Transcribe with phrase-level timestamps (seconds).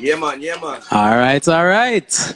[0.00, 0.40] Yeah, man.
[0.40, 0.80] Yeah, man.
[0.90, 2.34] All right, all right.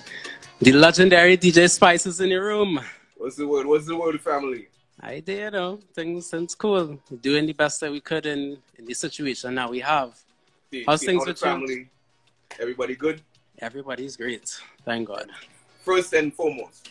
[0.60, 2.78] The legendary DJ Spice is in the room.
[3.16, 3.66] What's the word?
[3.66, 4.68] What's the word, family?
[5.00, 6.98] I did, you know, things things cool.
[7.10, 10.14] We're doing the best that we could in, in the situation that we have.
[10.70, 11.46] See, How's see, things with you?
[11.46, 11.88] family?
[12.60, 13.22] Everybody good?
[13.60, 14.60] Everybody's great.
[14.84, 15.30] Thank God.
[15.84, 16.90] First and foremost,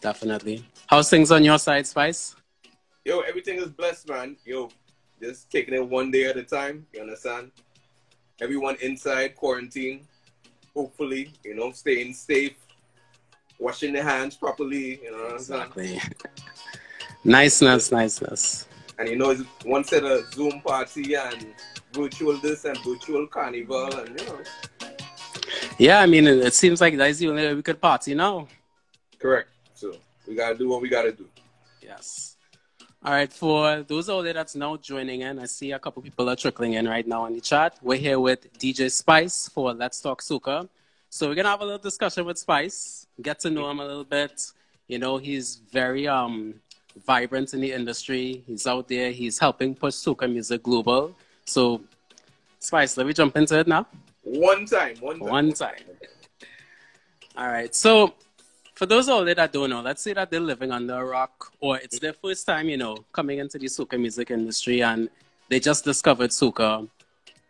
[0.00, 0.64] Definitely.
[0.86, 2.34] How's things on your side, Spice?
[3.04, 4.36] yo, everything is blessed, man.
[4.46, 4.70] Yo,
[5.20, 6.86] just taking it one day at a time.
[6.94, 7.50] You understand?
[8.42, 10.00] Everyone inside quarantine,
[10.74, 12.56] hopefully, you know, staying safe,
[13.60, 15.00] washing their hands properly.
[15.00, 15.62] You know what I'm saying?
[15.62, 16.00] Exactly.
[17.24, 18.66] niceness, niceness.
[18.98, 19.32] And you know,
[19.64, 21.54] one set of Zoom party and
[21.92, 24.40] virtual this and virtual carnival, and you know,
[25.78, 28.48] Yeah, I mean, it, it seems like that's the only way we could party now.
[29.20, 29.50] correct.
[29.74, 29.94] So
[30.26, 31.28] we gotta do what we gotta do.
[31.80, 32.31] Yes.
[33.04, 36.30] All right, for those out there that's now joining in, I see a couple people
[36.30, 37.76] are trickling in right now in the chat.
[37.82, 40.68] We're here with DJ Spice for Let's Talk Soca.
[41.10, 44.04] So we're gonna have a little discussion with Spice, get to know him a little
[44.04, 44.52] bit.
[44.86, 46.54] You know, he's very um
[47.04, 48.44] vibrant in the industry.
[48.46, 49.10] He's out there.
[49.10, 51.12] He's helping push soca music global.
[51.44, 51.80] So,
[52.60, 53.84] Spice, let me jump into it now.
[54.22, 55.28] One time, one time.
[55.28, 55.82] One time.
[57.36, 57.74] All right.
[57.74, 58.14] So,
[58.82, 61.52] for those out there that don't know, let's say that they're living under a rock,
[61.60, 65.08] or it's their first time, you know, coming into the soca music industry, and
[65.48, 66.88] they just discovered soca.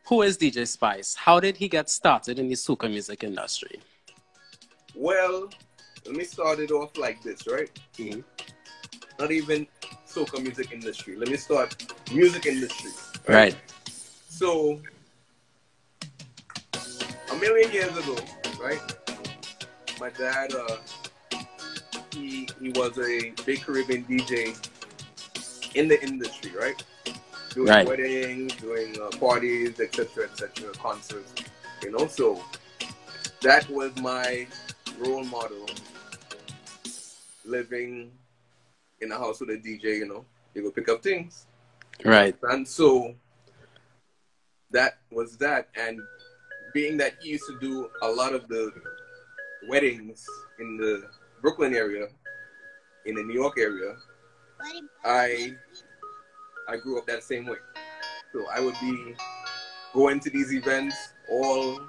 [0.09, 1.15] Who is DJ Spice?
[1.15, 3.81] How did he get started in the soca music industry?
[4.95, 5.49] Well,
[6.05, 7.71] let me start it off like this, right?
[7.97, 8.23] Mhm.
[9.19, 9.67] Not even
[10.07, 11.17] soca music industry.
[11.17, 12.91] Let me start music industry.
[13.27, 13.57] Right.
[14.29, 14.83] So,
[17.31, 18.19] a million years ago,
[18.61, 18.83] right?
[19.99, 20.77] My dad, uh,
[22.13, 24.57] he he was a big Caribbean DJ
[25.75, 26.83] in the industry, right?
[27.55, 27.87] Doing Right.
[27.87, 31.33] weddings, doing uh, parties, etc., etc., concerts.
[31.83, 32.43] You know, so
[33.43, 34.47] that was my
[34.99, 35.67] role model.
[37.45, 38.13] Living
[39.01, 41.47] in a house with a DJ, you know, you go pick up things.
[42.05, 42.36] Right.
[42.45, 43.15] And so
[44.70, 45.69] that was that.
[45.77, 46.01] And
[46.73, 48.73] being that he used to do a lot of the
[49.69, 50.25] weddings
[50.61, 51.05] in the
[51.42, 52.07] Brooklyn area,
[53.05, 53.97] in the New York area,
[55.05, 55.55] I
[56.69, 57.57] I grew up that same way.
[58.33, 59.14] So I would be
[59.92, 60.97] going to these events
[61.29, 61.80] all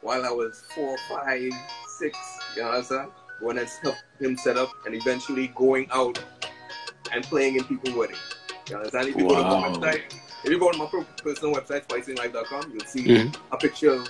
[0.00, 1.50] while I was four, five,
[1.98, 2.16] six,
[2.56, 3.10] you know what I'm saying?
[3.40, 6.22] When I helped him set up and eventually going out
[7.12, 8.18] and playing in people's weddings.
[8.70, 9.08] You understand?
[9.08, 9.68] If you go to my Wow.
[9.80, 10.02] website,
[10.44, 10.86] if you go to my
[11.22, 13.36] personal website, spicinglife.com, you'll see Mhm.
[13.50, 14.08] a picture of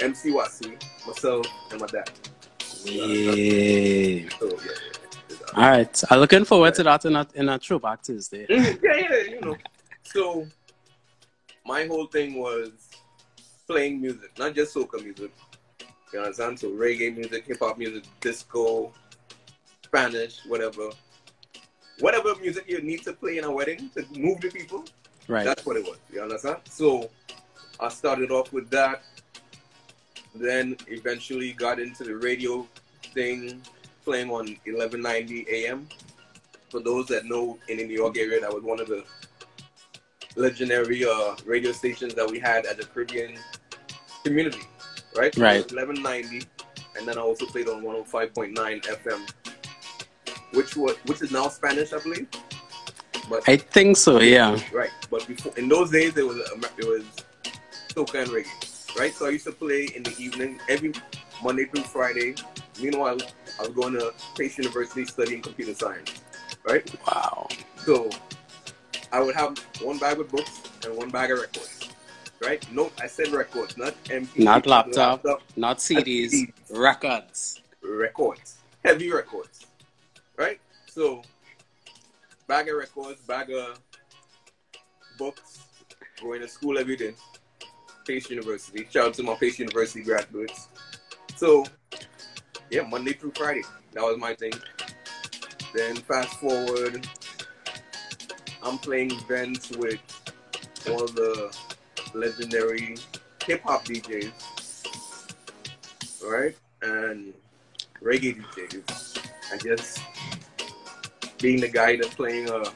[0.00, 2.10] MC Wasi, myself, and my dad.
[2.84, 4.28] Yeah.
[4.38, 4.56] So, yeah.
[5.30, 5.36] yeah.
[5.54, 6.02] All right.
[6.10, 8.46] I'm looking forward to that in a, in a Throwback Tuesday.
[8.48, 9.56] Yeah, yeah, you know.
[10.02, 10.46] So,
[11.64, 12.70] my whole thing was
[13.66, 15.32] playing music, not just soca music.
[16.12, 16.58] You understand?
[16.58, 18.92] So, reggae music, hip hop music, disco,
[19.84, 20.90] Spanish, whatever.
[22.00, 24.84] Whatever music you need to play in a wedding to move the people,
[25.26, 25.44] Right.
[25.44, 25.98] that's what it was.
[26.10, 26.58] You understand?
[26.70, 27.10] So,
[27.80, 29.02] I started off with that.
[30.38, 32.66] Then eventually got into the radio
[33.14, 33.62] thing,
[34.04, 35.88] playing on 1190 AM.
[36.70, 39.04] For those that know in the New York area, that was one of the
[40.36, 43.36] legendary uh, radio stations that we had at the Caribbean
[44.24, 44.60] community,
[45.16, 45.34] right?
[45.36, 45.70] Right.
[45.72, 46.46] 1190,
[46.96, 49.30] and then I also played on 105.9 FM,
[50.54, 52.28] which was which is now Spanish, I believe.
[53.28, 54.58] But I think so, yeah.
[54.72, 56.36] Right, but before in those days it was
[56.78, 57.04] it was
[57.88, 59.12] soca and reggae, right?
[59.14, 60.92] So I used to play in the evening every
[61.42, 62.34] Monday through Friday.
[62.80, 63.18] Meanwhile,
[63.58, 66.22] I was going to Pace University studying computer science,
[66.64, 66.88] right?
[67.06, 67.48] Wow.
[67.76, 68.08] So
[69.12, 71.88] I would have one bag of books and one bag of records,
[72.42, 72.64] right?
[72.72, 75.24] No, I said records, not MP, Not laptop.
[75.24, 76.52] laptop Not CDs, CDs.
[76.70, 77.60] records.
[77.82, 79.66] records, heavy records,
[80.36, 80.60] right?
[80.86, 81.22] So,
[82.46, 83.80] bag of records, bag of
[85.18, 85.60] books,
[86.20, 87.14] going to school every day.
[88.08, 88.88] Pace University.
[88.90, 90.68] Shout out to my Pace University graduates.
[91.36, 91.66] So,
[92.70, 93.62] yeah, Monday through Friday.
[93.92, 94.54] That was my thing.
[95.74, 97.06] Then fast forward,
[98.62, 100.00] I'm playing events with
[100.86, 101.54] of the
[102.14, 102.96] legendary
[103.44, 104.32] hip hop DJs,
[106.24, 106.56] right?
[106.80, 107.34] And
[108.02, 109.18] reggae DJs.
[109.52, 110.00] And just
[111.42, 112.70] being the guy that's playing, uh,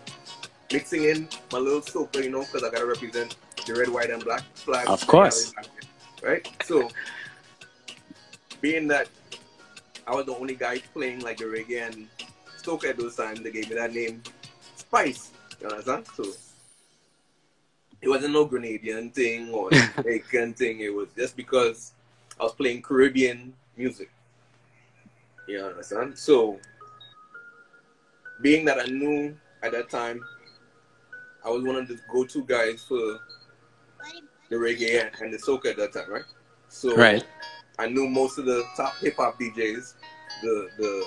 [0.70, 3.37] mixing in my little soca, you know, because I gotta represent
[3.67, 5.53] the red, white, and black Of course.
[6.23, 6.47] Right?
[6.64, 6.88] So,
[8.61, 9.09] being that
[10.06, 12.09] I was the only guy playing like the reggae and
[12.62, 14.23] soca at those times, they gave me that name,
[14.76, 15.31] Spice.
[15.61, 16.06] You understand?
[16.14, 16.25] So,
[18.00, 20.81] it wasn't no Grenadian thing or Jamaican thing.
[20.81, 21.93] It was just because
[22.41, 24.11] I was playing Caribbean music.
[25.47, 26.19] You understand?
[26.19, 26.58] So,
[28.41, 30.20] being that I knew at that time,
[31.44, 33.19] I was one of the go-to guys for
[34.52, 36.25] the reggae and the soca at that time, right?
[36.69, 37.25] So, Right.
[37.78, 39.94] I knew most of the top hip hop DJs.
[40.43, 41.04] The the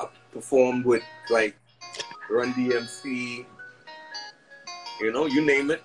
[0.00, 1.56] I performed with like
[2.30, 3.44] Run DMC,
[5.00, 5.82] you know, you name it,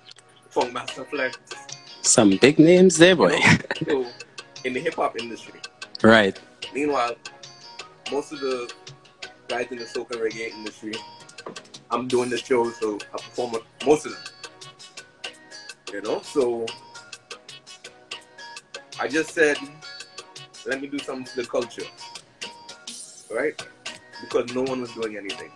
[0.54, 1.36] Funkmaster Flex.
[2.02, 3.28] Some big names there, you boy.
[3.28, 4.06] know, so
[4.64, 5.60] in the hip hop industry.
[6.02, 6.38] right.
[6.72, 7.16] Meanwhile,
[8.12, 8.70] most of the
[9.48, 10.94] guys in the soca reggae industry,
[11.90, 14.22] I'm doing the show, so I perform with most of them.
[15.92, 16.66] You know, so
[19.00, 19.56] I just said,
[20.66, 21.84] let me do something to the culture,
[23.30, 23.60] right?
[24.20, 25.50] Because no one was doing anything.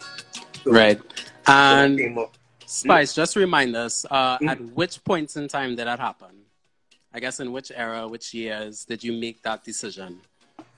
[0.64, 1.00] So, Right.
[1.46, 2.00] And.
[2.64, 4.48] Spice, just remind us, uh, Mm.
[4.48, 6.46] at which points in time did that happen?
[7.12, 10.22] I guess in which era, which years did you make that decision?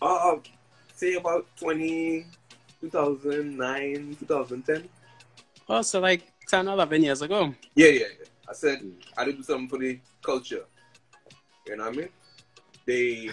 [0.02, 0.36] Uh,
[0.96, 2.26] say about 20,
[2.80, 4.88] 2009, 2010.
[5.68, 7.54] Oh, so like 10, 11 years ago.
[7.76, 8.26] Yeah, yeah, yeah.
[8.48, 8.82] I said
[9.16, 10.64] I did do something for the culture.
[11.66, 12.08] You know what I mean?
[12.86, 13.30] They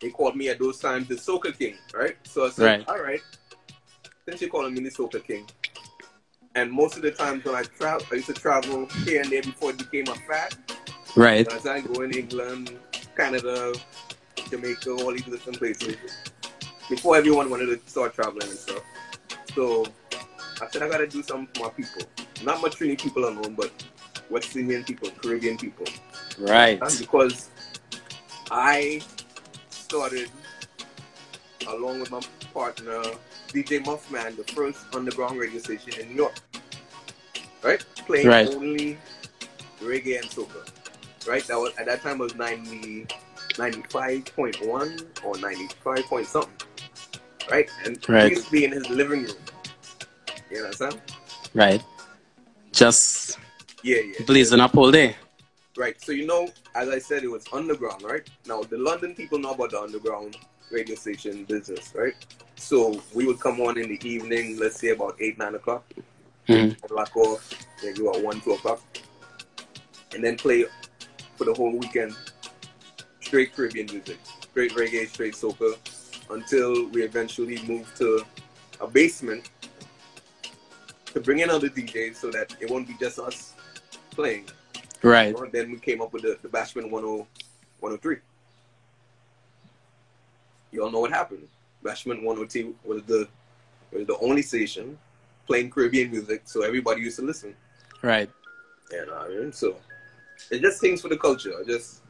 [0.00, 2.16] they called me at those times the Soca King, right?
[2.24, 2.88] So I said, Right.
[2.88, 3.20] all right.
[4.28, 5.46] Since you're calling me the Soca King.
[6.54, 9.42] And most of the times when I travel, I used to travel here and there
[9.42, 10.54] before it became a fad.
[11.16, 11.50] Right.
[11.52, 12.78] As I go in England,
[13.16, 13.72] Canada,
[14.50, 15.96] Jamaica, all these different places.
[16.88, 18.82] Before everyone wanted to start traveling and stuff.
[19.54, 19.86] So
[20.60, 22.02] I said I gotta do something for my people.
[22.44, 23.72] Not my Trini people alone, but
[24.30, 25.86] West Indian people, Caribbean people.
[26.38, 26.80] Right.
[26.80, 27.50] And because
[28.50, 29.00] I
[29.70, 30.30] started
[31.68, 32.20] along with my
[32.52, 33.02] partner
[33.48, 36.34] DJ Muffman, the first underground radio station in New York.
[37.62, 37.84] Right?
[38.06, 38.48] Playing Right.
[38.48, 38.98] only
[39.80, 40.68] reggae and soca.
[41.26, 41.46] Right?
[41.46, 43.06] That was at that time was 90
[43.54, 46.52] 95.1 or 95 point something.
[47.50, 47.68] Right?
[47.84, 48.24] And Right.
[48.24, 49.36] he used to be in his living room.
[50.50, 51.00] You understand?
[51.54, 51.82] Right.
[52.74, 53.38] Just
[53.82, 54.24] Yeah, yeah.
[54.26, 55.14] blazing up all day.
[55.76, 56.00] Right.
[56.02, 58.28] So you know, as I said, it was underground, right?
[58.46, 60.36] Now the London people know about the underground
[60.70, 62.14] radio station business, right?
[62.56, 65.84] So we would come on in the evening, let's say about eight, nine o'clock,
[66.48, 66.76] Mhm.
[66.90, 67.48] lock off,
[67.96, 68.82] go at one, two o'clock,
[70.14, 70.64] and then play
[71.36, 72.14] for the whole weekend
[73.20, 74.18] straight Caribbean music,
[74.50, 75.76] straight reggae, straight soca,
[76.30, 78.24] until we eventually moved to
[78.80, 79.50] a basement
[81.14, 83.54] to bring in other DJs so that it won't be just us
[84.10, 84.46] playing.
[85.02, 85.34] Right.
[85.52, 88.16] Then we came up with the, the Bashman 10, 103.
[90.72, 91.46] You all know what happened.
[91.84, 93.28] Bashman 102 was the
[93.92, 94.98] was the only station
[95.46, 97.54] playing Caribbean music, so everybody used to listen.
[98.02, 98.28] Right.
[98.90, 99.52] What I mean?
[99.52, 99.76] So
[100.50, 101.52] it just things for the culture.
[101.58, 102.02] I just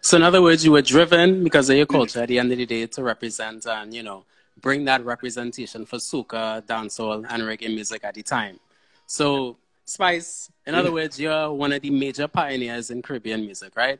[0.00, 1.96] So in other words, you were driven because of your mm-hmm.
[1.96, 4.24] culture at the end of the day to represent and, you know,
[4.60, 8.58] bring that representation for soca, dancehall, and reggae music at the time.
[9.06, 10.94] So Spice, in other mm.
[10.94, 13.98] words, you're one of the major pioneers in Caribbean music, right?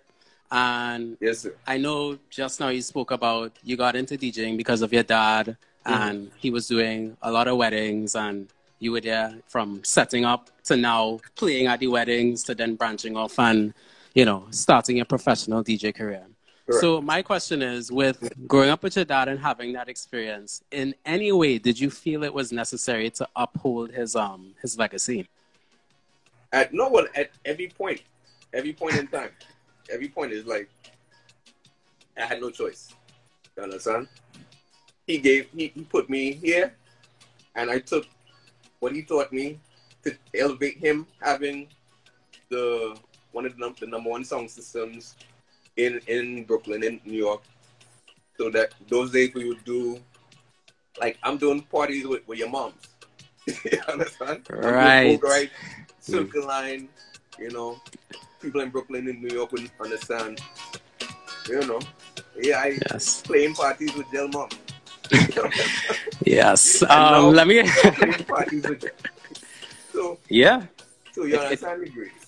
[0.51, 1.55] And yes, sir.
[1.67, 5.57] I know just now you spoke about you got into DJing because of your dad,
[5.87, 5.93] mm-hmm.
[5.93, 8.49] and he was doing a lot of weddings, and
[8.79, 13.17] you were there from setting up to now playing at the weddings to then branching
[13.17, 13.73] off and
[14.15, 16.27] you know starting a professional DJ career.
[16.67, 16.81] Correct.
[16.81, 20.95] So my question is, with growing up with your dad and having that experience, in
[21.05, 25.29] any way did you feel it was necessary to uphold his um his legacy?
[26.53, 28.03] At no one, at every point,
[28.53, 29.31] every point in time,
[29.91, 30.69] every point is like
[32.17, 32.95] I had no choice.
[33.57, 34.07] You understand?
[35.07, 36.75] He gave he, he put me here
[37.57, 38.07] and I took
[38.79, 39.59] what he taught me
[40.05, 41.69] to elevate him having
[42.51, 42.97] the
[43.33, 45.17] one of the, the number one song systems
[45.77, 47.43] in in Brooklyn in New York.
[48.39, 50.01] So that those days we would do
[51.01, 52.89] like I'm doing parties with, with your moms.
[53.47, 54.47] you understand?
[54.51, 55.21] Right.
[55.23, 55.51] Right,
[56.01, 56.89] Circle Line,
[57.39, 57.81] you know,
[58.41, 60.41] people in Brooklyn in New York would understand.
[61.49, 61.81] You know.
[62.41, 63.23] Yeah, I Yes.
[63.23, 64.49] playing parties with Del Mom.
[66.25, 66.83] Yes.
[66.91, 67.63] Um, let me.
[68.27, 68.85] parties with
[69.93, 70.67] So yeah.
[71.13, 72.22] so you understand me, Grace?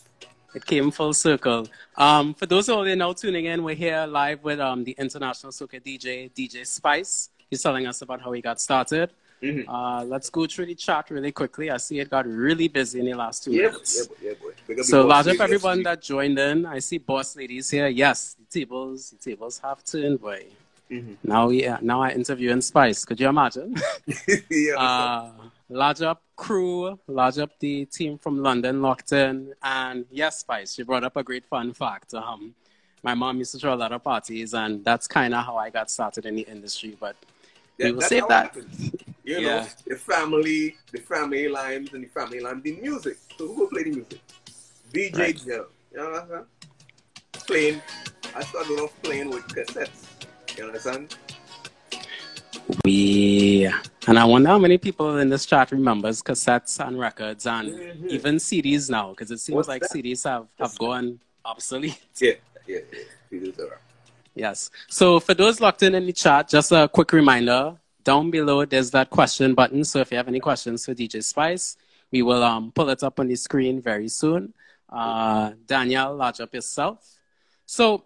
[0.55, 1.67] It came full circle.
[1.97, 5.51] Um, for those who are now tuning in, we're here live with um, the international
[5.53, 7.31] soca DJ, DJ Spice.
[7.51, 9.11] He's telling us about how he got started.
[9.43, 9.65] Mhm.
[9.69, 11.71] Uh, let's go through the chat really quickly.
[11.71, 14.09] I see it got really busy in the last two Yeah, minutes.
[14.23, 14.33] yeah,
[14.69, 14.83] yeah.
[14.83, 16.65] So large up everyone that joined in.
[16.65, 17.89] I see boss ladies here.
[17.89, 20.47] Yes, the tables, the tables have turned, boy.
[20.91, 21.17] Mhm.
[21.25, 23.05] Now, yeah, now I interview in Spice.
[23.05, 23.75] Could you imagine?
[24.51, 25.33] yeah, Uh,
[25.69, 30.85] large up crew, large up the team from London, locked in, and yes, Spice, you
[30.85, 32.13] brought up a great fun fact.
[32.15, 32.55] Um,
[33.03, 35.71] my mom used to throw a lot of parties, and that's kind of how I
[35.71, 36.97] got started in the industry.
[36.99, 37.17] But
[37.79, 38.55] Yeah, we will save that.
[39.25, 39.41] You Yeah.
[39.41, 43.17] know, the family, the family lines and the family line, the music.
[43.39, 44.21] So who will play the music?
[44.93, 45.37] DJ Right.
[45.45, 45.67] Gel.
[45.93, 46.47] You know what I'm saying?
[47.47, 47.83] Playing.
[48.35, 50.14] I started off playing with cassettes.
[50.57, 51.17] You understand?
[52.85, 53.71] We
[54.07, 58.11] and I wonder how many people in this chat remembers cassettes and records and Mhm.
[58.11, 59.91] even CDs now, because it seems What's like that?
[59.91, 61.99] CDs have, have gone obsolete.
[62.21, 62.33] Yeah,
[62.67, 62.99] yeah, yeah.
[63.31, 63.81] CDs are-
[64.35, 64.71] Yes.
[64.89, 68.91] So for those locked in in the chat, just a quick reminder: down below there's
[68.93, 69.85] that question button.
[69.85, 71.77] So if you have any questions for DJ Spice,
[72.11, 74.55] we will um, pull it up on the screen very soon.
[74.89, 76.99] Uh, Danielle, lodge up yourself.
[77.67, 78.05] So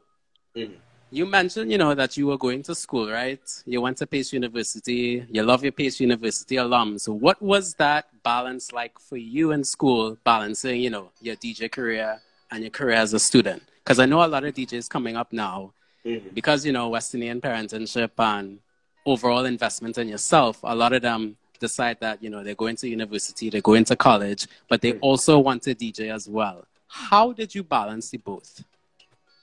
[0.57, 0.77] Mhm.
[1.11, 3.41] You mentioned, you know, that you were going to school, right?
[3.67, 5.25] You went to Pace University.
[5.31, 7.01] You love your Pace University alums.
[7.03, 11.71] So what was that balance like for you in school, balancing, you know, your DJ
[11.71, 13.63] career and your career as a student?
[13.83, 15.73] Because I know a lot of DJs coming up now
[16.05, 16.35] Mhm.
[16.35, 18.59] because you know West Indian parentingship and
[19.07, 22.89] overall investment in yourself, a lot of them decide that you know they're going to
[22.89, 24.99] university, they're going to college, but they Mm.
[25.01, 26.67] also want to DJ as well.
[26.87, 28.63] How did you balance the both?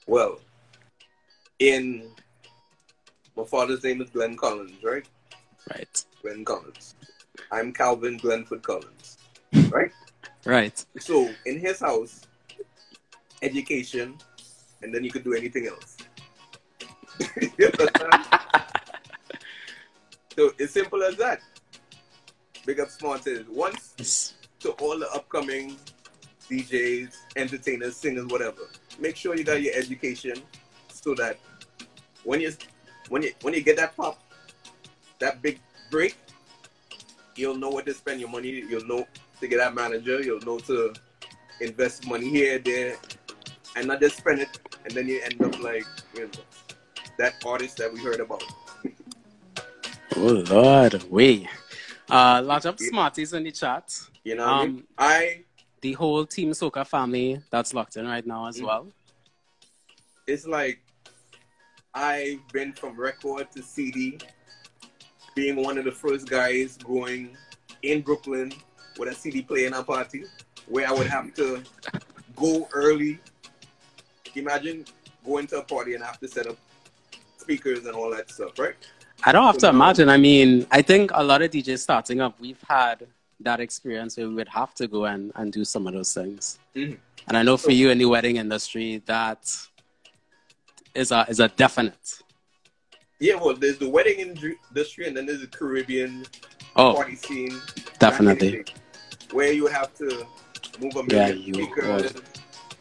[0.07, 0.39] Well,
[1.59, 2.09] in
[3.35, 5.05] my father's name is Glenn Collins, right?
[5.69, 6.95] Right, Glenn Collins.
[7.51, 9.17] I'm Calvin Glenford Collins,
[9.69, 9.91] right?
[10.45, 12.21] right, So in his house,
[13.41, 14.17] education,
[14.81, 15.97] and then you could do anything else.
[20.35, 21.39] So it's simple as that.
[22.65, 23.47] Big up Smarters.
[23.47, 25.77] Once to all the upcoming
[26.50, 28.63] DJs, entertainers, singers, whatever.
[29.00, 30.35] Make sure you got your education
[31.05, 31.38] so that
[32.24, 32.51] when you
[33.09, 34.19] when you when you get that pop,
[35.19, 35.59] that big
[35.91, 36.17] break,
[37.35, 38.50] you'll know where to spend your money.
[38.50, 39.05] You'll know
[39.39, 40.19] to get that manager.
[40.21, 40.93] You'll know to
[41.62, 42.95] invest money here, there,
[43.75, 44.50] and not just spend it,
[44.83, 45.85] and then you end up like
[46.15, 46.31] you know
[47.19, 48.43] that artist that we heard about.
[50.15, 51.47] Oh Lord, we.
[52.09, 53.93] Uh, lot of smarties in the chat.
[54.24, 54.77] You know, what I mean?
[54.77, 55.43] Um, I
[55.81, 58.65] The whole Team Soca family that's locked in right now as Mm.
[58.65, 58.88] well.
[60.27, 60.79] it's like
[61.95, 64.17] I've been from record to CD,
[65.33, 67.37] being one of the first guys going
[67.83, 68.51] in Brooklyn
[68.99, 70.25] with a CD player in a party
[70.67, 71.63] where I would have to
[72.35, 73.19] go early.
[74.35, 74.83] Imagine
[75.25, 76.57] going to a party and have to set up
[77.37, 78.75] speakers and all that stuff, right?
[79.23, 80.09] I don't have to now- imagine.
[80.09, 83.07] I mean, I think a lot of DJs starting up, we've had
[83.39, 86.59] that experience where we would have to go and, and do some of those things.
[86.75, 86.97] Mhm.
[87.27, 89.49] And I know for So- you in the wedding industry, that
[90.95, 92.21] is a is a definite.
[93.19, 96.25] Yeah, well, there's the wedding industry and then there's the Caribbean
[96.75, 97.61] Oh, party scene.
[97.99, 98.65] definitely.
[99.31, 100.27] Where you have to
[100.79, 102.21] move a Yeah, million you speakers, would.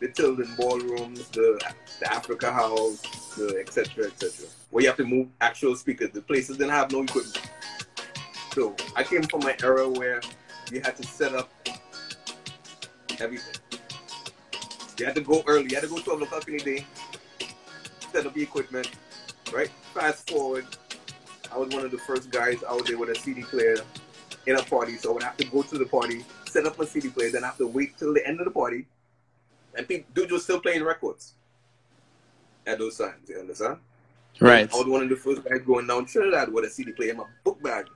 [0.00, 1.60] the Tilden ballrooms, the
[2.00, 3.00] the Africa House,
[3.36, 4.06] the etc.
[4.06, 4.48] etc.
[4.70, 6.10] Where you have to move actual speakers.
[6.10, 7.40] The places didn't have no equipment.
[8.54, 10.20] So I came from an era where
[10.72, 11.50] you had to set up
[13.20, 13.54] everything.
[14.98, 15.68] You had to go early.
[15.70, 16.86] You had to go 12 o'clock in the day,
[18.14, 18.88] set up the equipment,
[19.52, 19.68] right?
[19.92, 20.64] Fast forward,
[21.52, 23.76] I was one of the first guys out there with a CD player
[24.46, 26.84] in a party, so I would have to go to the party, set up my
[26.84, 28.86] CD player, then I have to wait till the end of the party.
[29.76, 31.32] And people, dudes were still playing records
[32.68, 33.78] at those times, you understand?
[34.40, 34.72] Right.
[34.72, 37.16] I was one of the first guys going down Trinidad with a CD player in
[37.16, 37.86] my book bag.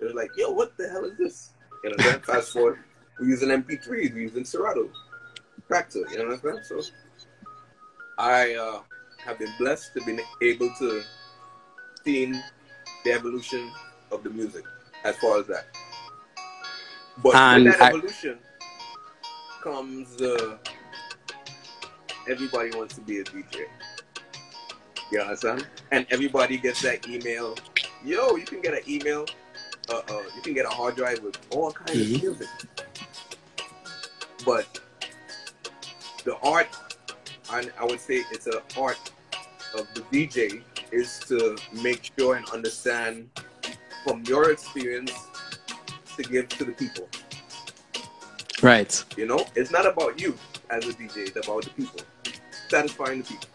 [0.00, 1.50] It was like, yo, what the hell is this?
[1.84, 2.80] You know, then fast forward,
[3.20, 4.88] we're using MP3s, we're using Serato,
[5.70, 6.82] Traktor, you know what I'm saying?
[6.82, 6.92] So
[8.18, 8.80] I uh,
[9.24, 11.02] have been blessed to be able to
[12.04, 12.32] see
[13.04, 13.70] the evolution
[14.10, 14.64] of the music
[15.04, 15.66] as far as that.
[17.22, 18.38] But And with that I- evolution
[19.62, 20.56] comes uh,
[22.28, 23.66] everybody wants to be a DJ.
[25.12, 25.66] You understand?
[25.90, 27.54] And everybody gets that email.
[28.04, 29.26] Yo, you can get an email.
[29.88, 32.14] Uh, uh, you can get a hard drive with all kinds Mhm.
[32.16, 32.48] of music.
[34.44, 34.80] But
[36.24, 36.68] the art,
[37.52, 39.11] and I would say it's an art
[39.74, 43.28] of the DJ, is to make sure and understand
[44.04, 45.12] from your experience
[46.16, 47.08] to give to the people.
[48.62, 49.04] Right.
[49.16, 50.36] You know, it's not about you
[50.70, 52.00] as a DJ; it's about the people,
[52.68, 53.48] satisfying the people.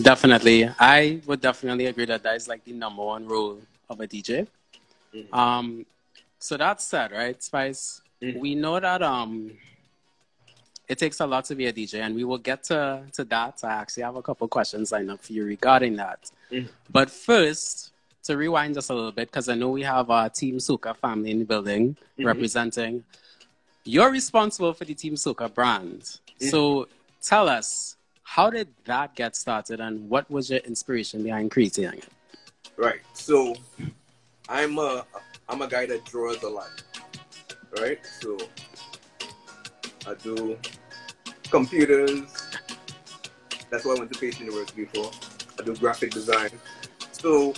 [0.00, 0.68] Definitely.
[0.78, 3.58] I would definitely agree that that is like the number one role
[3.90, 4.46] of a DJ.
[5.14, 5.34] Mhm.
[5.34, 5.86] Um,
[6.38, 8.40] so that said, right, Spice, Mhm.
[8.40, 9.52] we know that um,
[10.88, 13.60] it takes a lot to be a DJ, and we will get to, to that.
[13.62, 16.30] I actually have a couple questions lined up for you regarding that.
[16.50, 16.68] Mhm.
[16.90, 17.92] But first,
[18.24, 21.30] to rewind just a little bit, because I know we have our Team Soca family
[21.30, 22.26] in the building mm-hmm.
[22.26, 23.04] representing.
[23.84, 26.02] You're responsible for the Team Soca brand.
[26.02, 26.48] Mm-hmm.
[26.48, 26.88] So
[27.20, 32.06] tell us, how did that get started and what was your inspiration behind creating it?
[32.76, 33.00] Right.
[33.12, 33.54] So
[34.48, 35.04] I'm a
[35.48, 36.82] I'm a guy that draws a lot.
[37.78, 38.00] Right?
[38.20, 38.38] So
[40.06, 40.58] I do
[41.50, 42.48] computers.
[43.70, 45.10] That's why I went to Pace University for.
[45.58, 46.50] I do graphic design.
[47.12, 47.54] So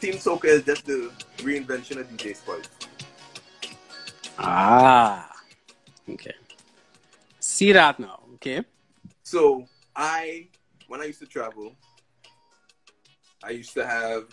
[0.00, 2.68] Team Soca is just the reinvention of DJ Spice.
[4.38, 5.30] Ah.
[6.08, 6.34] Okay.
[7.40, 8.62] See that now, okay?
[9.24, 10.48] So I
[10.86, 11.74] when I used to travel,
[13.44, 14.24] I used to have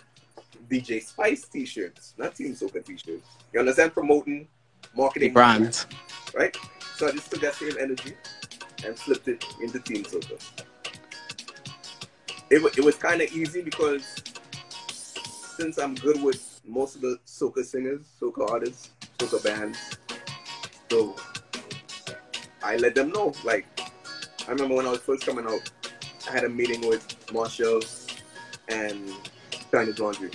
[0.70, 3.26] DJ Spice t-shirts, not Team Soca t-shirts.
[3.52, 3.92] You understand?
[3.92, 4.48] Promoting,
[4.94, 5.32] marketing.
[5.32, 5.86] brand.
[6.34, 6.56] Right?
[6.96, 8.14] So I just took that same energy
[8.84, 10.40] and flipped it into Team Soca.
[12.48, 14.22] It, it was kind of easy because
[15.56, 19.78] since I'm good with most of the soca singers, soca artists, soca bands,
[20.90, 21.16] so
[22.62, 23.32] I let them know.
[23.44, 23.66] Like,
[24.46, 25.70] I remember when I was first coming out,
[26.28, 27.82] I had a meeting with Machel
[28.68, 29.10] and
[29.70, 30.30] Chinese Laundry.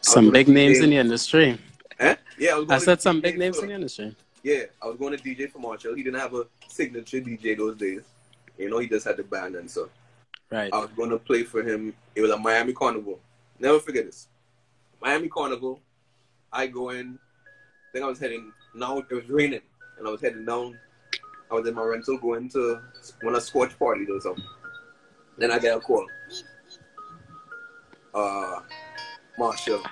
[0.00, 1.58] Some big names in the industry.
[1.98, 2.16] Eh?
[2.38, 4.16] Yeah, I, I said some big names in the industry.
[4.42, 5.96] Yeah, I was going to DJ for Machel.
[5.96, 8.02] He didn't have a signature DJ those days.
[8.58, 9.88] You know, he just had the band and so.
[10.50, 10.72] Right.
[10.72, 11.94] I was going to play for him.
[12.14, 13.18] It was a Miami Carnival.
[13.58, 14.28] Never forget this.
[15.00, 15.80] Miami Carnival.
[16.52, 17.18] I go in.
[17.92, 18.52] Think I was heading.
[18.74, 19.62] Now it was raining,
[19.98, 20.78] and I was heading down.
[21.50, 22.80] I was in my rental going to
[23.22, 24.44] one of Scorch party or something.
[25.38, 26.06] Then I get a call.
[28.12, 28.60] Uh,
[29.38, 29.82] Machel.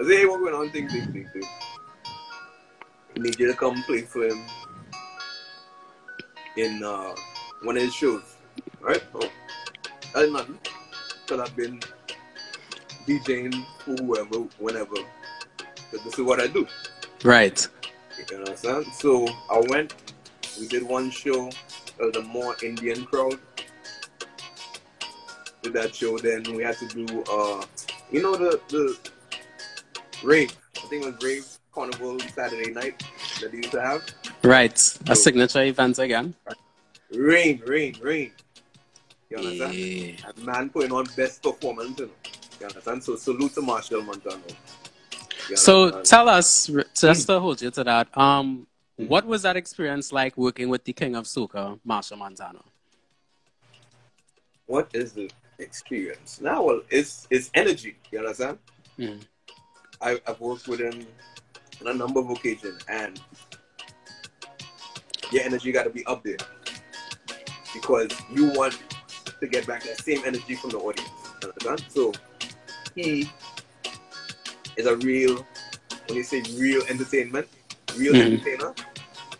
[0.00, 0.70] I say, hey, what's going on?
[0.70, 1.42] Thing, thing, thing, thing.
[3.16, 4.44] I need you to come play for him
[6.56, 7.14] in uh,
[7.64, 8.22] one of his shows.
[8.80, 9.02] Right?
[9.14, 9.28] Oh,
[10.14, 10.58] that's nothing.
[11.26, 11.80] Because I've been
[13.08, 14.94] DJing for whoever, whenever.
[15.90, 16.64] Because this is what I do.
[17.24, 17.66] Right.
[18.30, 18.86] You understand?
[18.94, 19.94] So I went,
[20.60, 21.50] we did one show.
[21.96, 23.38] There was a more Indian crowd.
[25.64, 27.64] With that show, then we had to do, uh,
[28.12, 28.96] you know, the the
[30.22, 30.56] rave.
[30.76, 33.02] I think it was rave carnival Saturday night
[33.40, 34.02] that they used to have.
[34.42, 36.34] Right, so, a signature event again.
[37.12, 38.32] Rain, rain, rain.
[39.30, 39.74] You understand?
[39.74, 40.14] Yeah.
[40.36, 41.98] A man putting on best performance.
[41.98, 42.12] You, know?
[42.60, 43.04] you understand?
[43.04, 44.42] So salute to Machel Montano.
[45.54, 48.66] So tell us, just to hold you to that, um,
[48.98, 49.08] mm-hmm.
[49.08, 52.64] what was that experience like working with the King of Soca, Machel Montano?
[54.66, 56.40] What is the experience?
[56.40, 57.96] Now, well, it's it's energy.
[58.10, 58.58] You understand?
[58.98, 59.20] Mm.
[60.00, 61.06] I, I've worked with him
[61.80, 63.20] on a number of occasions, and
[65.30, 66.36] your energy got to be up there
[67.74, 68.78] because you want
[69.40, 71.10] to get back that same energy from the audience.
[71.42, 71.84] Understand?
[71.88, 72.12] So
[72.94, 73.30] he
[74.76, 75.46] is a real,
[76.06, 77.46] when you say real entertainment,
[77.96, 78.22] real mm.
[78.22, 78.74] entertainer,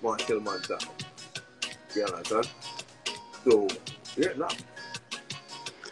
[0.03, 0.93] Machel Montano.
[1.95, 2.49] You understand?
[3.45, 3.69] So,
[4.17, 4.49] yeah, no.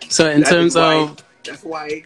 [0.09, 2.05] So in that terms why, of that's why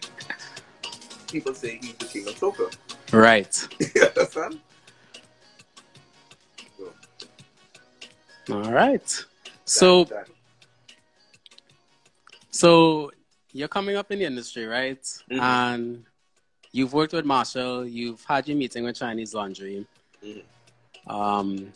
[1.31, 2.75] people say he's the king of soca.
[3.11, 3.67] Right.
[3.95, 4.59] you understand?
[8.47, 9.25] So, All right.
[9.65, 10.29] So that, that.
[12.49, 13.11] so
[13.53, 15.01] you're coming up in the industry, right?
[15.01, 15.39] Mm-hmm.
[15.39, 16.05] And
[16.71, 19.85] you've worked with Machel, you've had your meeting with Chinese Laundry.
[20.23, 21.11] Mm-hmm.
[21.11, 21.71] Um,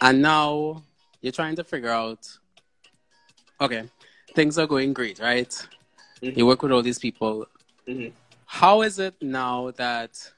[0.00, 0.82] and now
[1.20, 2.26] you're trying to figure out
[3.60, 3.84] okay,
[4.34, 5.50] things are going great, right?
[6.22, 6.38] Mm-hmm.
[6.38, 7.46] You work with all these people.
[7.86, 8.14] Mm-hmm.
[8.52, 10.32] How is it now that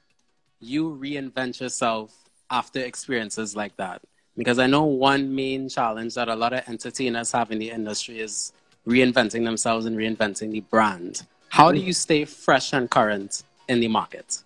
[0.59, 2.13] you reinvent yourself
[2.51, 4.03] after experiences like that?
[4.37, 8.19] Because I know one main challenge that a lot of entertainers have in the industry
[8.19, 8.53] is
[8.87, 11.25] reinventing themselves and reinventing the brand.
[11.49, 14.43] How do you stay fresh and current in the market?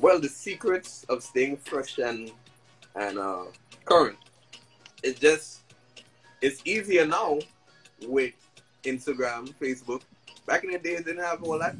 [0.00, 2.32] Well, the secrets of staying fresh and
[2.96, 3.44] and uh,
[3.84, 4.18] current
[5.04, 5.60] is just
[6.42, 7.38] it's easier now
[8.08, 8.34] with
[8.82, 10.02] Instagram, Facebook.
[10.44, 11.76] Back in the days, didn't have all that,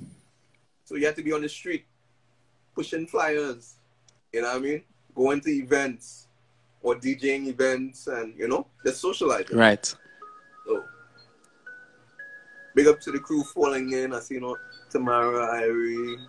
[0.91, 1.85] so you had to be on the street
[2.75, 3.77] pushing flyers.
[4.33, 4.83] You know what I mean?
[5.15, 6.27] Going to events
[6.83, 9.57] or DJing events, and you know, just socializing.
[9.57, 9.85] Right.
[10.67, 10.85] So,
[12.75, 14.13] big up to the crew falling in.
[14.13, 14.57] I see you know
[14.91, 16.27] Tamara, Irie.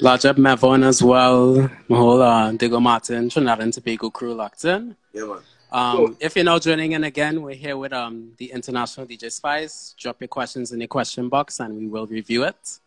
[0.00, 1.68] Large up Mavon as well.
[1.88, 4.94] My whole uh, Diego Martin, Trinidad and Tobago crew locked in.
[5.12, 5.40] Yeah, man.
[5.70, 9.94] Um, if you're now joining in again, we're here with um, the International DJ Spice.
[9.98, 12.78] Drop your questions in the question box and we will review it.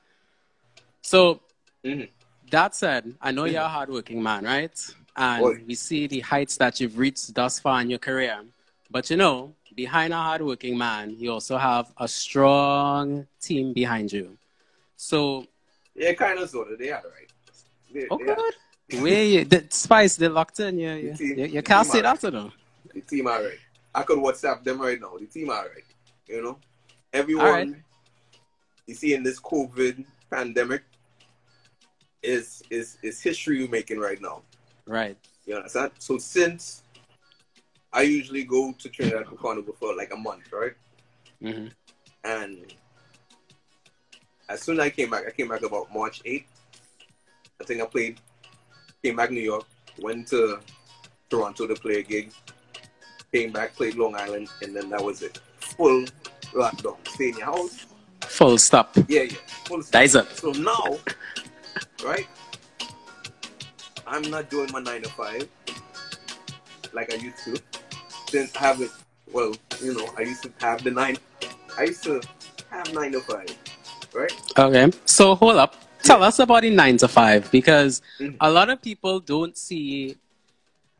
[1.01, 1.41] So,
[1.85, 2.05] mm-hmm.
[2.49, 3.53] that said, I know mm-hmm.
[3.53, 4.93] you're a hardworking man, right?
[5.15, 5.63] And Boy.
[5.67, 8.41] we see the heights that you've reached thus far in your career.
[8.89, 14.37] But you know, behind a hardworking man, you also have a strong team behind you.
[14.95, 15.45] So
[15.95, 16.79] yeah, kind of sort of.
[16.79, 17.31] They are right.
[17.93, 19.01] They, oh they are.
[19.01, 20.79] where you, the Spice they locked in.
[20.79, 22.51] You you, team- you, you can't say that to them.
[22.93, 23.59] The team all right.
[23.93, 25.17] I could WhatsApp them right now.
[25.17, 25.83] The team all right.
[26.27, 26.57] You know,
[27.13, 27.45] everyone.
[27.45, 27.75] Right.
[28.87, 30.83] You see, in this COVID pandemic,
[32.21, 34.41] is is is history we're making right now.
[34.85, 35.17] Right.
[35.45, 35.91] You understand?
[35.99, 36.83] So since
[37.93, 40.73] I usually go to Trinidad for Carnival for like a month, right?
[41.41, 41.67] hmm
[42.23, 42.73] And
[44.47, 46.45] as soon as I came back, I came back about March 8th.
[47.59, 48.19] I think I played,
[49.03, 49.65] came back New York,
[49.99, 50.59] went to
[51.29, 52.31] Toronto to play a gig,
[53.31, 55.39] came back, played Long Island, and then that was it.
[55.59, 56.05] Full
[56.53, 56.97] lockdown.
[57.07, 57.85] Stay in your house.
[58.21, 58.95] Full stop.
[59.07, 59.37] Yeah, yeah.
[59.65, 60.27] Full That is it.
[60.31, 60.97] So now,
[62.03, 62.27] right?
[64.05, 65.47] I'm not doing my nine to five
[66.93, 67.61] like I used to.
[68.29, 68.91] Since I haven't,
[69.31, 71.17] well, you know, I used to have the nine.
[71.77, 72.21] I used to
[72.69, 73.55] have nine to five,
[74.13, 74.31] right?
[74.59, 74.91] Okay.
[75.05, 75.75] So hold up.
[76.03, 78.35] Tell us about the nine to five because Mhm.
[78.41, 80.17] a lot of people don't see.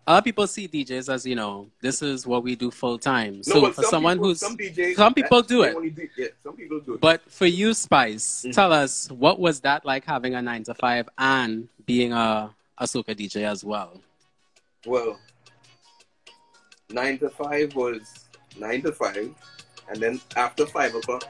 [0.08, 2.98] A lot of people see DJs as you know this is what we do full
[2.98, 3.44] time.
[3.44, 5.96] So but for some someone people- who's some DJs, some people do it.
[5.96, 7.02] do- yeah, some people do it.
[7.02, 8.54] But for you, Spice, Mhm.
[8.54, 12.86] tell us what was that like having a nine to five and being a a
[12.86, 14.02] soca DJ as well.
[14.88, 15.20] well,
[16.90, 18.02] nine to five was
[18.58, 19.30] nine to five,
[19.90, 21.24] and then after five o'clock,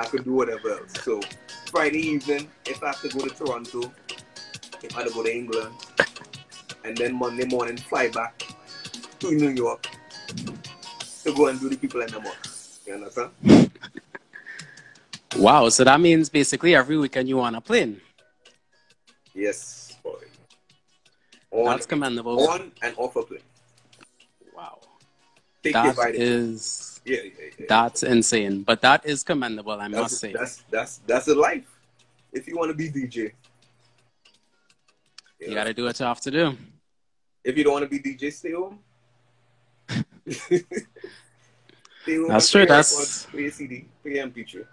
[0.00, 0.92] I could do whatever else.
[1.04, 1.20] So
[1.70, 3.92] Friday evening, if I have to go to Toronto,
[4.82, 5.72] if I have to go to England,
[6.84, 8.42] and then Monday morning fly back
[9.20, 9.86] to New York
[11.24, 12.32] to go and do the people in the mall.
[12.86, 13.30] You understand?
[15.36, 15.68] Wow.
[15.68, 18.00] So that means basically every weekend you on a plane.
[19.34, 20.14] Yes, boy.
[21.50, 22.48] On, That's commendable.
[22.48, 23.40] on and off a plane.
[24.56, 24.80] Wow.
[25.62, 27.66] Take That is yeah, yeah, yeah.
[27.68, 28.62] that's insane.
[28.62, 30.32] But that is commendable, I that's, must say.
[30.32, 31.66] That's that's that's the life.
[32.32, 33.32] If you want to be DJ,
[35.40, 36.56] You gotta do what you have to do.
[37.44, 38.80] If you don't want to be DJ, stay home.
[40.28, 40.64] stay
[42.16, 44.66] home That's true, that's- play a CD, play an MP3.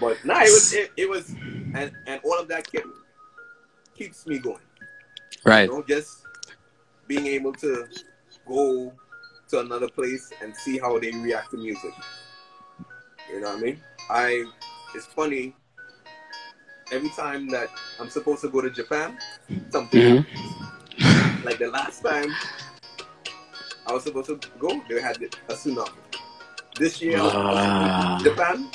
[0.00, 2.86] But nah, it was it, it was and and all of that kept
[3.94, 4.58] keeps me going.
[5.44, 5.68] Right.
[5.68, 6.22] You know, just
[7.06, 7.86] being able to
[8.46, 8.92] go
[9.48, 11.92] to another place and see how they react to music.
[13.30, 13.80] You know what I mean?
[14.10, 14.44] I
[14.94, 15.54] it's funny.
[16.92, 17.68] Every time that
[18.00, 19.18] I'm supposed to go to Japan,
[19.70, 22.34] something hmm like the last time
[23.86, 25.90] I was supposed to go, they had a tsunami.
[26.78, 28.70] This year, I was supposed to go to Japan,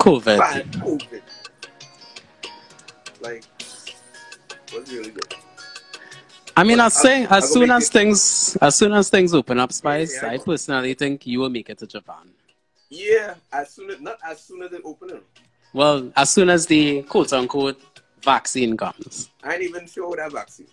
[0.00, 0.38] COVID.
[0.38, 1.22] bad COVID.
[3.20, 3.44] Like,
[4.74, 5.34] was really good.
[6.56, 8.92] I mean, But I was I'll- saying, I'll as soon as it- things, as soon
[8.92, 11.78] as things open up, Spice, Yeah, yeah, I I personally think you will make it
[11.78, 12.32] to Japan.
[12.90, 15.48] Yeah, as soon as not as soon as they open it opened.
[15.72, 17.80] Well, as soon as the quote unquote
[18.22, 19.30] vaccine comes.
[19.42, 20.66] I ain't even sure that vaccine.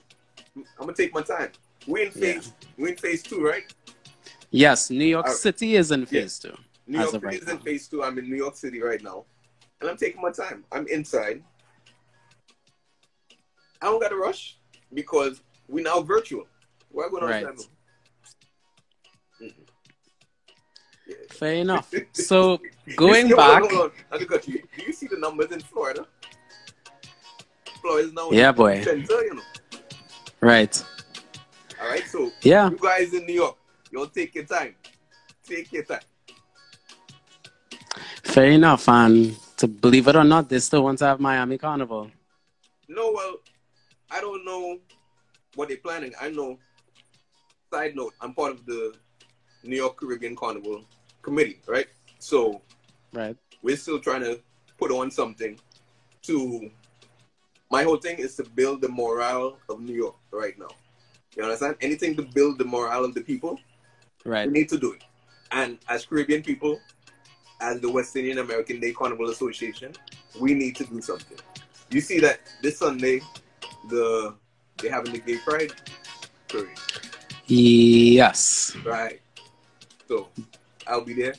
[0.55, 1.51] I'm gonna take my time.
[1.87, 3.63] We in phase, we in phase two, right?
[4.51, 6.55] Yes, New York Uh, City is in phase two.
[6.87, 8.03] New York City right is in phase two.
[8.03, 9.25] I'm in New York City right now,
[9.79, 10.65] and I'm taking my time.
[10.71, 11.43] I'm inside.
[13.81, 14.57] I don't got to rush
[14.93, 16.45] because we now virtual.
[16.91, 17.45] Why going Right.
[21.31, 21.91] Fair enough.
[22.13, 22.59] So
[22.95, 24.39] going hold back, on, hold on.
[24.45, 24.61] You.
[24.77, 26.05] Do you see the numbers in Florida?
[27.81, 28.83] Florida is now Yeah, boy.
[28.83, 29.41] center, you know.
[30.41, 30.83] right?
[31.81, 33.57] All right, so Yeah, you guys in New York,
[33.91, 34.75] you'll take your time.
[35.47, 36.01] Take your time.
[38.23, 38.87] fair enough.
[38.89, 42.11] And to believe it or not, they still want to have Miami Carnival.
[42.87, 43.35] No, well,
[44.11, 44.79] I don't know
[45.55, 46.13] what they're planning.
[46.19, 46.57] I know.
[47.71, 48.93] Side note: I'm part of the
[49.63, 50.83] New York Caribbean Carnival
[51.29, 51.87] committee, right?
[52.19, 52.61] So
[53.13, 53.37] Right.
[53.61, 54.39] we're still trying to
[54.77, 55.59] put on something
[56.23, 56.69] to.
[57.71, 60.69] My whole thing is to build the morale of New York right now.
[61.37, 61.75] You understand?
[61.81, 63.59] Anything to build the morale of the people,
[64.25, 64.47] Right.
[64.47, 65.03] we need to do it.
[65.51, 66.81] And as Caribbean people,
[67.61, 69.93] as the West Indian American Day Carnival Association,
[70.39, 71.37] we need to do something.
[71.91, 73.21] You see that this Sunday,
[73.89, 74.35] the
[74.77, 75.73] they're having the Gay Pride
[76.47, 76.79] parade,
[77.45, 78.75] Yes.
[78.83, 79.21] right?
[80.07, 80.29] So
[80.89, 81.35] I'll be there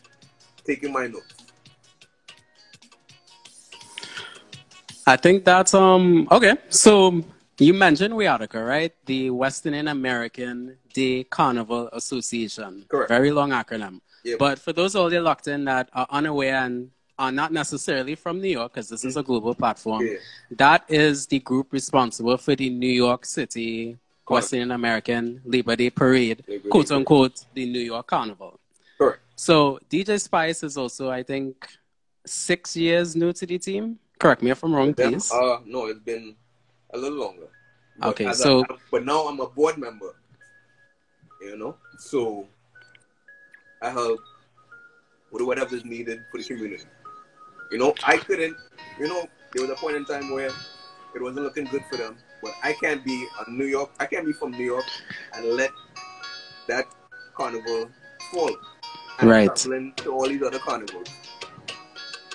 [0.64, 1.34] taking my notes.
[5.06, 6.54] I think that's um okay.
[6.68, 7.24] So
[7.58, 8.92] you mentioned WIADCA, right?
[9.06, 12.84] The West Indian American Day Carnival Association.
[12.88, 13.08] Correct.
[13.08, 14.00] Very long acronym.
[14.24, 18.14] Yeah, But for those all you locked in that are unaware and are not necessarily
[18.14, 20.14] from New York, because this is a global platform, yeah,
[20.52, 24.34] that is the group responsible for the New York City Carnival.
[24.34, 28.60] West Indian American Labor Day Parade, Labor quote unquote, the New York Carnival.
[29.40, 31.66] So DJ Spice is also, I think,
[32.26, 33.98] six years new to the team.
[34.18, 35.33] Correct me if I'm wrong, Them, please.
[35.33, 36.37] uh, no, it's been
[36.92, 37.48] a little longer.
[37.98, 40.14] But Okay, so- a, but now I'm a board member.
[41.40, 42.46] You know, so
[43.81, 44.20] I help
[45.33, 46.85] with whatever is needed for the community.
[47.72, 48.59] You know, I couldn't.
[48.98, 50.50] You know, there was a point in time where
[51.14, 52.18] it wasn't looking good for them.
[52.42, 53.88] But I can't be a New York.
[53.98, 54.85] I can't be from New York
[55.35, 55.70] and let
[56.68, 56.85] that
[57.35, 57.88] carnival
[58.33, 58.55] fall.
[59.20, 59.54] I'm Right.
[59.54, 61.09] traveling to all these other carnivals.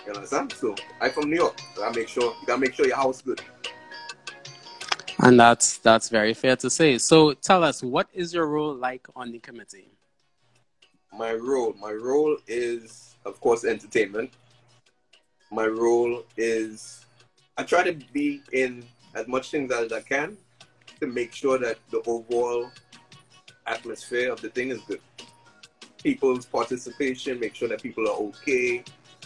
[0.05, 0.53] You understand?
[0.53, 1.57] So I'm from New York.
[1.75, 3.41] So I make sure you gotta make sure your house good.
[5.19, 6.97] And that's that's very fair to say.
[6.97, 9.91] So tell us, what is your role like on the committee?
[11.17, 14.29] my role my role is of course entertainment
[15.49, 17.05] my role is
[17.57, 20.35] i try to be in as much things as i can
[20.99, 22.69] to make sure that the overall
[23.65, 24.99] atmosphere of the thing is good
[26.05, 28.83] people's participation make sure that people are okay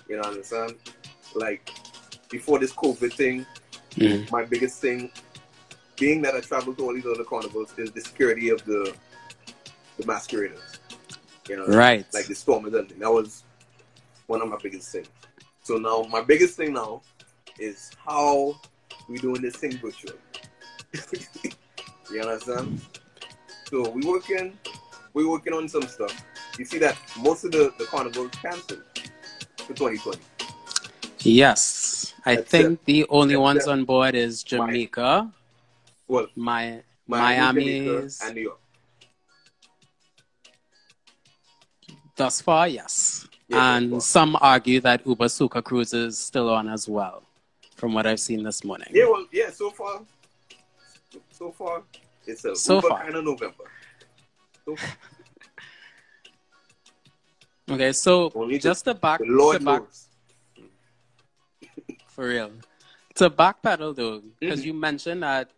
[0.09, 0.71] you know understand
[1.43, 1.61] like
[2.35, 3.45] before this covid thing
[3.95, 4.31] Mhm.
[4.31, 4.99] my biggest thing
[6.01, 8.81] being that i travel to all these other carnivals is the security of the
[9.97, 10.71] the masqueraders
[11.49, 12.05] you know Right.
[12.17, 12.99] like the storm is ending.
[12.99, 13.43] That was
[14.27, 15.09] one of my biggest things.
[15.67, 17.01] So now my biggest thing now
[17.59, 17.77] is
[18.09, 18.55] how
[19.09, 20.17] we doing this thing virtual.
[22.13, 22.67] you understand?
[23.69, 24.47] So we working
[25.15, 26.15] we working on some stuff.
[26.59, 28.83] You see that most of the, the carnivals canceled
[29.59, 30.19] for 2020.
[31.19, 32.13] Yes.
[32.25, 35.31] I That's think the only ones on board is Jamaica,
[36.09, 38.59] Well, my Miami, Miami Jamaica, and New York.
[42.17, 43.25] thus far, yes.
[43.47, 44.01] Yeah, and far.
[44.01, 47.23] some argue that Uber Soca Cruise is still on as well,
[47.77, 48.89] from what I've seen this morning.
[48.91, 49.49] Yeah, well, yeah.
[49.49, 50.01] So far,
[51.31, 51.83] so far,
[52.27, 53.01] it's a So Uber far.
[53.03, 53.63] kind of November.
[54.65, 54.89] So far.
[57.69, 59.83] Okay, so Only the- just to back The Lord to back
[62.07, 62.51] for real.
[63.15, 64.65] To backpedal though, because Mhm.
[64.65, 65.51] you mentioned that,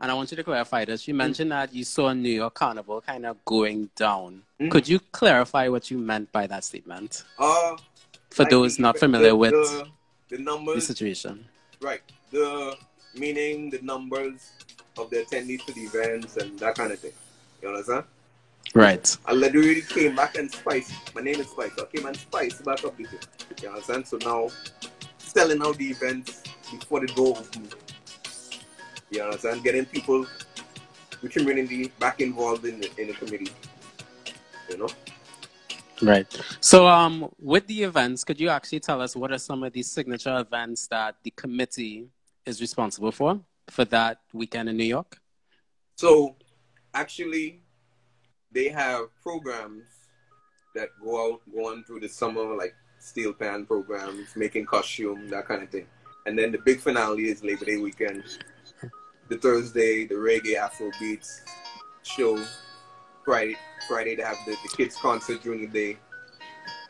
[0.00, 1.02] and I want you to clarify this.
[1.02, 1.10] Mm-hmm.
[1.10, 4.42] You mentioned that you saw New York Carnival kind of going down.
[4.60, 4.70] Mhm.
[4.70, 7.76] Could you clarify what you meant by that statement Uh,
[8.30, 9.88] for like those the- not familiar the, with the,
[10.36, 11.48] the the situation?
[11.80, 12.02] right?
[12.30, 12.76] The
[13.14, 14.50] meaning, the numbers
[14.98, 17.12] of the attendees to the events and that kind of thing.
[17.62, 18.04] You understand?
[18.74, 19.16] Right.
[19.26, 20.92] I literally came back and spiced.
[21.14, 21.72] My name is Spice.
[21.78, 23.18] I came and spiced back up the thing.
[23.62, 24.06] You understand?
[24.06, 24.48] So now,
[25.18, 27.68] selling out the events before the door open.
[29.10, 29.64] You understand?
[29.64, 30.26] Getting people,
[31.22, 33.52] the community back involved in the, in the committee.
[34.68, 34.88] You know?
[36.02, 36.26] Right.
[36.60, 39.82] So, um, with the events, could you actually tell us what are some of the
[39.82, 42.08] signature events that the committee
[42.46, 45.18] is responsible for for that weekend in New York?
[45.96, 46.36] So,
[46.94, 47.62] actually,
[48.52, 49.84] they have programs
[50.74, 55.46] that go out, go on through the summer, like steel pan programs, making costume, that
[55.46, 55.86] kind of thing.
[56.26, 58.22] And then the big finale is Labor Day weekend.
[59.28, 61.42] The Thursday, the reggae Afro beats
[62.02, 62.42] show.
[63.24, 63.56] Friday,
[63.86, 65.98] Friday they have the, the kids concert during the day,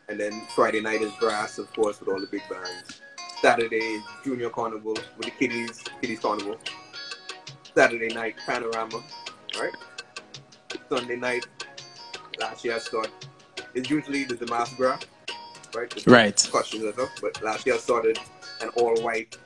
[0.08, 3.00] and then Friday night is brass, of course, with all the big bands.
[3.42, 6.56] Saturday Junior Carnival with the kiddies, kiddies Carnival.
[7.74, 9.02] Saturday night panorama,
[9.58, 9.74] right?
[10.88, 11.46] Sunday night,
[12.38, 13.12] last year I started.
[13.74, 15.00] It's usually the Dimanche Gras,
[15.74, 15.90] right?
[15.90, 16.48] The Right.
[16.50, 17.10] Costumes and stuff.
[17.20, 18.18] But last year I started
[18.60, 19.36] an all white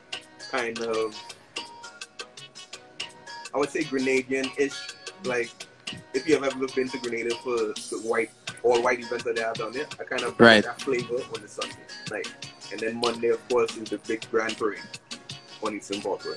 [0.51, 1.15] kind of,
[3.55, 4.79] I would say Grenadian ish.
[5.25, 5.51] Like,
[6.15, 8.31] if you have ever been to Grenada for the white,
[8.63, 10.65] all white events that they have down there, I kind of Right.
[10.65, 11.77] that flavor on the Sunday
[12.11, 12.29] night.
[12.71, 14.81] And then Monday, of course, is the big grand parade
[15.63, 16.37] on Eastern Parkway.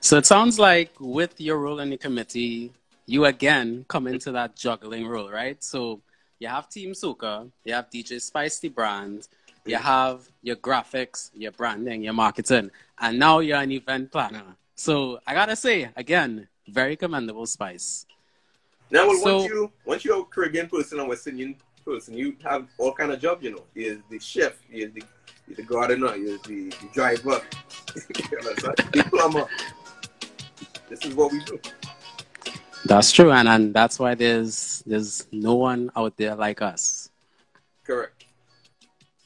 [0.00, 2.72] So it sounds like with your role in the committee,
[3.08, 5.64] you again come into that juggling role, right?
[5.64, 6.02] So
[6.38, 9.26] you have Team Soca, you have DJ Spicy brand,
[9.64, 14.44] you have your graphics, your branding, your marketing, and now you're an event planner.
[14.74, 18.04] So I gotta say, again, very commendable Spice.
[18.90, 22.36] Now, well, So- once you once you're a Caribbean person or West Indian person, you
[22.44, 23.42] have all kind of jobs.
[23.42, 25.02] You know, you're the chef, you're the,
[25.46, 27.40] you're the gardener, you're the, the driver,
[27.96, 28.52] you know,
[28.92, 29.46] the plumber.
[30.90, 31.58] This is what we do.
[32.88, 37.10] That's true, and, and that's why there's there's no one out there like us.
[37.84, 38.24] Correct.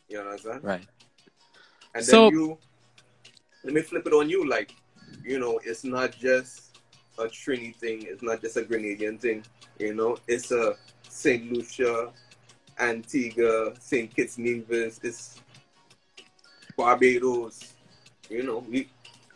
[0.09, 0.65] You understand?
[0.65, 0.85] Right.
[1.95, 2.59] And So- then you,
[3.65, 4.49] let me flip it on you.
[4.49, 4.75] Like,
[5.25, 6.77] you know, it's not just
[7.19, 8.03] a Trini thing.
[8.03, 9.45] It's not just a Grenadian thing.
[9.79, 10.75] You know, it's a
[11.09, 12.11] Saint Lucia,
[12.81, 14.99] Antigua, Saint Kitts Nevis.
[15.05, 15.41] It's
[16.77, 17.75] Barbados.
[18.29, 18.89] You know, we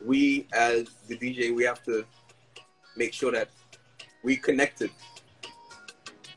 [0.05, 2.05] we as the DJ, we have to
[2.97, 3.49] make sure that
[4.27, 4.91] we connected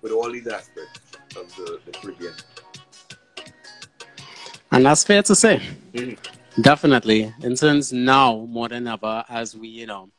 [0.03, 0.99] with all these aspects.
[1.35, 2.33] of the, the Caribbean.
[4.71, 5.61] And that's fair to say.
[5.93, 6.17] Mhm.
[6.61, 7.33] Definitely.
[7.43, 10.09] And since now, more than ever, as we, you know,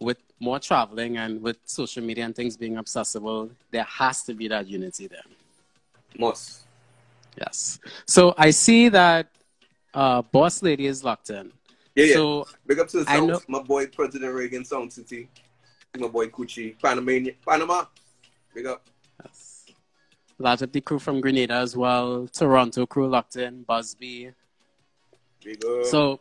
[0.00, 4.46] with more traveling and with social media and things being accessible, there has to be
[4.48, 5.26] that unity there.
[6.18, 6.62] Must.
[7.36, 7.78] Yes.
[8.06, 9.26] So I see that
[9.94, 11.52] uh, Boss Lady is locked in.
[11.96, 12.14] Yeah, yeah.
[12.14, 15.28] So Big up to the I Sound, know- my boy President Reagan Sound City.
[15.98, 17.84] My boy Kuchi, Panamania, Panama.
[18.54, 18.88] Big up.
[19.24, 19.66] yes.
[20.38, 24.30] a lot of the crew from Grenada as well, Toronto crew locked in, Busby.
[25.44, 25.84] Big up.
[25.86, 26.20] So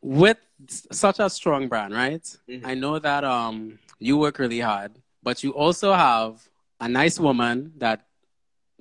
[0.00, 0.38] with
[0.92, 2.22] such a strong brand, right?
[2.48, 2.64] Mhm.
[2.64, 6.48] I know that um you work really hard, but you also have
[6.80, 8.06] a nice woman that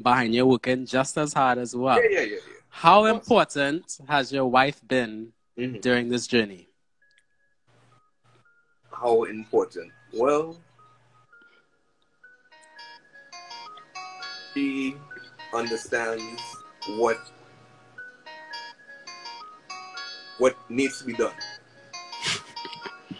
[0.01, 1.97] behind you working just as hard as well.
[2.03, 2.37] yeah, yeah, yeah,
[2.69, 5.67] How important has your wife been yeah.
[5.67, 5.81] Mhm.
[5.81, 6.67] during this journey?
[8.95, 9.91] How important?
[10.13, 10.57] Well,
[14.53, 14.95] she
[15.53, 16.23] understands
[16.97, 17.19] what
[20.37, 21.33] what needs to be done.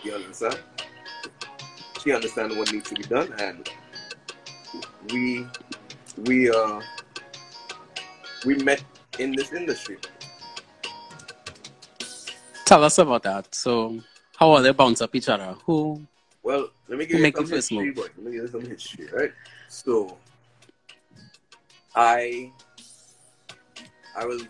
[0.03, 0.59] You understand?
[2.01, 3.69] She understands what needs to be done, and
[5.11, 5.45] we
[6.23, 6.79] we uh
[8.45, 8.81] we met
[9.19, 9.97] in this industry.
[12.65, 13.53] Tell us about that.
[13.53, 13.99] So
[14.45, 15.55] how are they bounce up each other?
[15.65, 16.05] Who
[16.43, 18.03] Well, let me give you make some history, boy.
[18.03, 19.31] Let me give you some history, right?
[19.69, 20.17] So,
[21.95, 22.51] I,
[24.15, 24.43] I was,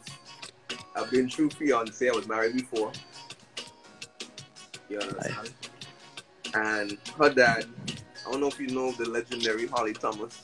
[0.98, 2.10] I've been true fiance.
[2.10, 2.92] I was married before.
[4.90, 5.54] You understand?
[6.56, 7.66] And her dad,
[8.28, 10.44] I don't know if you know the legendary Holly Thomas.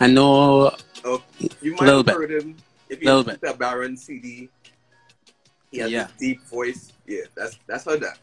[0.00, 1.22] I know Oh,
[1.62, 2.14] you might have bit.
[2.14, 2.56] heard him
[2.88, 4.48] if you listen to Baron CD.
[5.70, 6.04] He has Yeah.
[6.04, 6.92] this deep voice.
[7.10, 8.18] Yeah, that's that's her dad,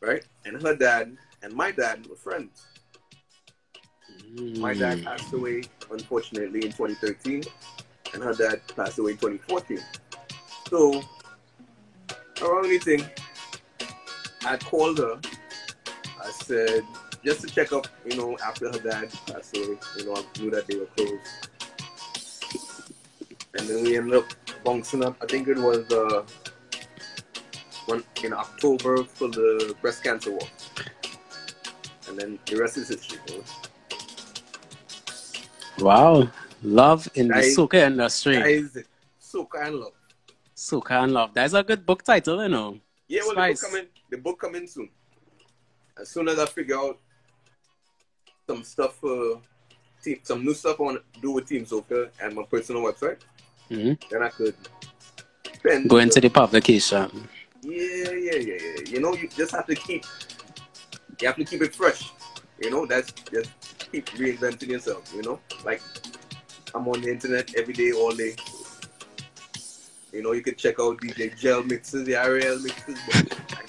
[0.00, 0.24] right?
[0.44, 2.66] And her dad and my dad were friends.
[4.58, 5.04] My dad Mm.
[5.04, 7.42] passed away, unfortunately, in 2013,
[8.14, 9.80] and her dad passed away in 2014.
[10.70, 11.02] So,
[12.42, 13.04] around meeting,
[14.44, 15.18] I called her.
[16.24, 16.82] I said,
[17.24, 20.50] just to check up, you know, after her dad passed away, you know, I knew
[20.50, 21.26] that they were close.
[23.58, 24.26] And then we ended up
[24.64, 25.16] bouncing up.
[25.20, 26.24] I think it was uh,
[27.88, 30.48] one in October for the breast cancer walk.
[32.08, 33.18] And then the rest is history.
[35.78, 36.28] Wow.
[36.62, 38.36] Love in the Guys- soca industry.
[38.36, 38.76] Guys,
[39.22, 39.92] soca and love.
[40.56, 41.30] Soca and love.
[41.34, 42.78] That's a good book title, you know.
[43.06, 43.60] Yeah, well, Spice.
[43.60, 43.86] the book coming.
[44.10, 44.90] The book coming soon.
[46.00, 46.98] As soon as I figure out
[48.48, 49.40] some stuff for
[50.02, 53.18] team, some new stuff I want to do with Team Soca and my personal website,
[53.68, 54.54] hmm then I could
[55.88, 57.28] Go into the publication.
[57.62, 58.80] Yeah, yeah, yeah, yeah.
[58.86, 60.04] You know, you just have to keep.
[61.20, 62.10] You have to keep it fresh.
[62.62, 63.50] You know, that's just
[63.92, 65.12] keep reinventing yourself.
[65.14, 65.82] You know, like
[66.74, 68.36] I'm on the internet every day, all day.
[70.12, 72.98] You know, you can check out DJ Gel mixes, the RL mixes.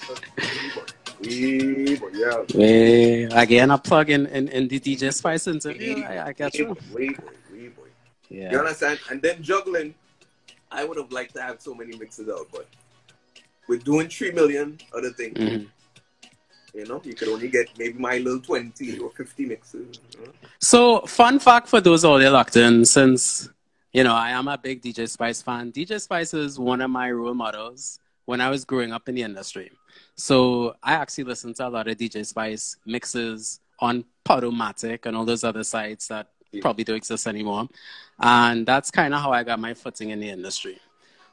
[0.08, 2.44] But, we, but yeah.
[2.56, 5.96] Eh, again, a plug in, in, in the DJ Spice interview.
[5.96, 6.66] We- I, I get we you.
[6.68, 7.82] boy, we boy, we boy.
[8.30, 8.58] You Yeah.
[8.60, 9.00] understand?
[9.10, 9.94] And then juggling,
[10.72, 12.68] I would have liked to have so many mixes out, but
[13.70, 15.38] we're doing three million other things.
[15.38, 15.68] Mhm.
[16.74, 20.00] You know, you could only get maybe my little 20 or 50 mixes.
[20.14, 20.32] you know?
[20.60, 23.50] So, fun fact for those out there locked in, since
[23.94, 25.72] you know I am a big DJ Spice fan.
[25.72, 29.24] DJ Spice is one of my role models when I was growing up in the
[29.24, 29.72] industry.
[30.16, 35.26] So I actually listened to a lot of DJ Spice mixes on Podomatic and all
[35.26, 36.62] those other sites that Yeah.
[36.62, 37.68] probably don't exist anymore.
[38.20, 40.78] And that's kind of how I got my footing in the industry.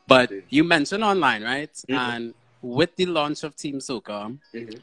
[0.07, 1.73] But you mentioned online, right?
[1.89, 1.97] Mhm.
[1.97, 4.81] And with the launch of Team Soca, Mhm.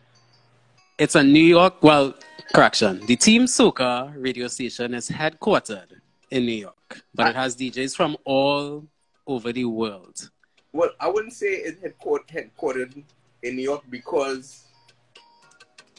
[0.98, 2.14] it's a New York, well,
[2.54, 3.06] correction.
[3.06, 8.18] The Team Soca radio station is headquartered in New York, but it has DJs from
[8.26, 8.86] all
[9.26, 10.30] over the world.
[10.74, 13.04] Well, I wouldn't say it's headquartered, headquartered
[13.44, 14.66] in New York because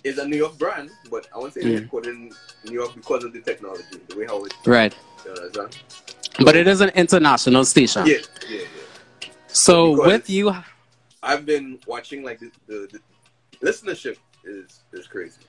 [0.02, 1.88] it's a New York brand, but I wouldn't say it's Mm.
[1.88, 2.34] headquartered in
[2.64, 4.94] New York because of the technology, the way how it, Right.
[5.24, 5.78] you understand?
[6.40, 8.06] But it is an international station.
[8.06, 8.16] Yeah,
[8.50, 8.66] yeah, yeah.
[9.54, 10.52] So with you,
[11.22, 13.00] I've been watching like the, the, the
[13.66, 15.40] listenership is is crazy.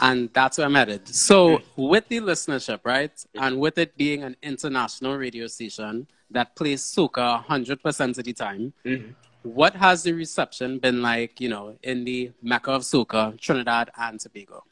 [0.00, 1.06] and that's where I'm headed.
[1.06, 1.82] So hmm.
[1.82, 3.42] with the listenership, right, hmm.
[3.42, 8.72] and with it being an international radio station that plays soca 100% of the time,
[8.82, 9.10] hmm.
[9.42, 14.18] what has the reception been like, you know, in the Mecca of soca, Trinidad and
[14.18, 14.64] Tobago?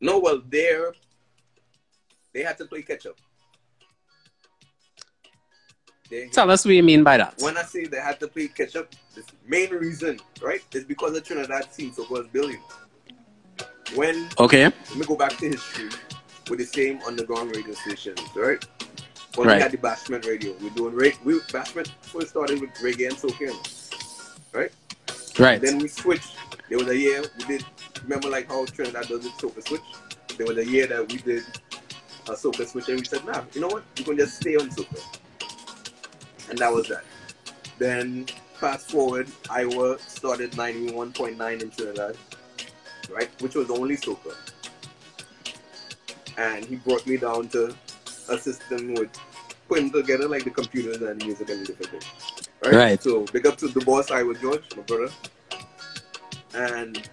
[0.00, 0.92] No, well, there
[2.34, 3.16] they had to play catch up.
[6.10, 7.34] They, Tell us what you mean by that.
[7.38, 11.16] when I say they had to play catch up, the main reason, right, is because
[11.16, 12.60] of Trinidad team so was building.
[13.94, 14.64] when Okay.
[14.64, 15.88] let me go back to history
[16.50, 18.62] with the same underground radio stations, right?
[19.36, 19.56] When Right.
[19.56, 23.16] we had the Bashment radio, we're doing reg- we Bashment first started with reggae and
[23.16, 23.50] soca,
[24.52, 24.72] right?
[25.38, 25.60] Right.
[25.60, 26.36] Then we switched.
[26.68, 27.64] There was a year we did.
[28.04, 29.80] Remember, like how Trinidad does it, soca switch.
[30.36, 31.44] There was a year that we did
[32.28, 33.84] a soca switch, and we said, "Nah, you know what?
[33.98, 35.18] We can just stay on soca."
[36.48, 37.04] And that was that.
[37.78, 42.16] Then fast forward, Iwer started 91.9 in Trinidad,
[43.10, 43.30] right?
[43.40, 44.34] Which was only soca.
[46.36, 47.74] And he brought me down to
[48.28, 49.10] a system with
[49.68, 52.04] putting together like the computers and music and different things.
[52.64, 52.74] Right?
[52.74, 53.02] Right.
[53.02, 55.12] So big up to the boss Iwer George, my brother.
[56.54, 57.08] And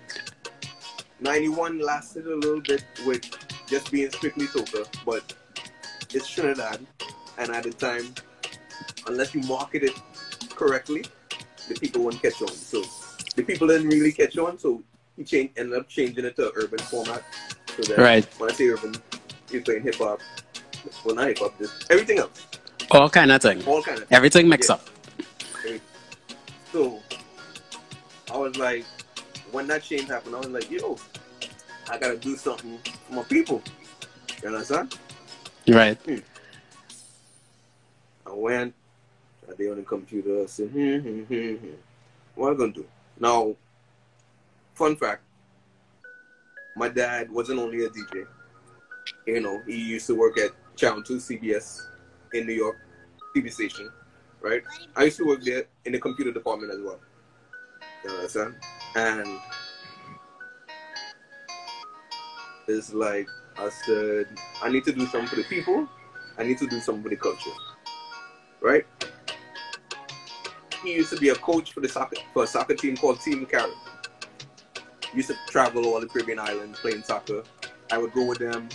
[1.19, 3.23] 91 lasted a little bit with
[3.67, 5.33] just being strictly soca, but
[6.13, 6.85] it's Trinidad,
[7.37, 8.13] and at the time,
[9.11, 9.99] unless you market it
[10.49, 11.03] correctly,
[11.67, 12.47] the people won't catch on.
[12.49, 12.83] So
[13.35, 14.81] the people didn't really catch on, so
[15.17, 17.23] he changed, ended up changing it to urban format.
[17.75, 18.25] So that Right.
[18.39, 18.95] when I say urban,
[19.49, 20.19] he's playing hip hop.
[21.05, 22.47] Well, not hip hop, just everything else,
[22.89, 23.63] All kind of thing.
[23.65, 24.07] all kind of.
[24.11, 24.75] Everything mixed Yeah.
[24.75, 24.89] up.
[26.71, 26.99] So
[28.33, 28.85] I was like,
[29.51, 30.97] when that change happened, I was like, yo,
[31.89, 33.61] I gotta do something for my people.
[34.41, 34.97] You understand?
[35.67, 35.97] Right.
[36.05, 36.17] Hmm.
[38.25, 38.73] I went,
[39.51, 41.73] I did on the computer, said, hmm, hmm, hmm, hmm.
[42.35, 42.85] What I gonna do?
[43.19, 43.55] Now,
[44.73, 45.23] fun fact,
[46.75, 48.25] my dad wasn't only a DJ.
[49.27, 51.81] You know, he used to work at Channel 2 CBS
[52.33, 52.77] in New York,
[53.35, 53.89] TV station,
[54.41, 54.63] right?
[54.95, 56.99] I used to work there in the computer department as well.
[58.03, 58.55] You understand?
[58.95, 59.27] And
[62.67, 63.27] it's like
[63.57, 64.27] I said,
[64.63, 65.87] I need to do something for the people.
[66.37, 67.51] I need to do something for the culture.
[68.61, 68.85] Right?
[70.83, 73.45] He used to be a coach for the soccer for a soccer team called Team
[73.45, 73.73] Carrot.
[75.13, 77.43] Used to travel all the Caribbean islands playing soccer.
[77.91, 78.69] I would go with them,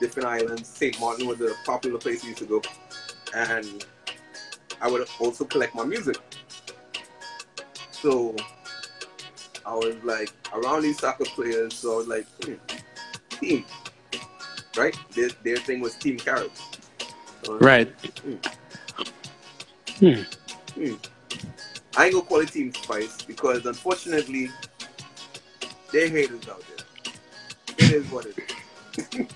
[0.00, 0.68] different islands.
[0.68, 0.98] St.
[1.00, 2.62] Martin was a popular place we used to go.
[3.34, 3.86] And
[4.80, 6.16] I would also collect my music.
[7.90, 8.36] So
[9.64, 12.54] I was like around these soccer players, so I was like, hmm,
[13.30, 13.64] team.
[14.76, 14.96] Right?
[15.12, 16.50] Their, their thing was Team Carrot.
[17.44, 17.88] So I was Right.
[18.20, 18.34] Hmm,
[19.98, 20.22] hmm.
[20.74, 20.94] Hmm.
[21.96, 24.50] I ain't gonna call it Team Spice because unfortunately,
[25.92, 27.14] they're haters out there.
[27.78, 29.16] It is what it is.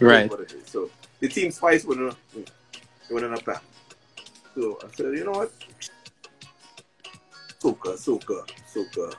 [0.00, 0.30] It is Right.
[0.30, 0.70] what it is.
[0.70, 2.14] So the Team Spice wouldn't
[3.10, 3.58] wouldn't have plan.
[4.54, 5.52] So I said, you know what?
[7.60, 9.14] Soca, Soca, Soca.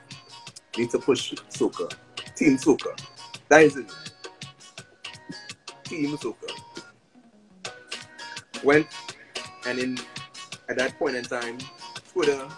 [0.78, 1.92] Need to push Soca.
[2.34, 2.98] Team Soca.
[3.48, 3.92] That is it.
[5.84, 6.48] Team Soca.
[8.64, 8.86] Went
[9.66, 9.98] and in
[10.68, 11.58] at that point in time,
[12.12, 12.48] Twitter,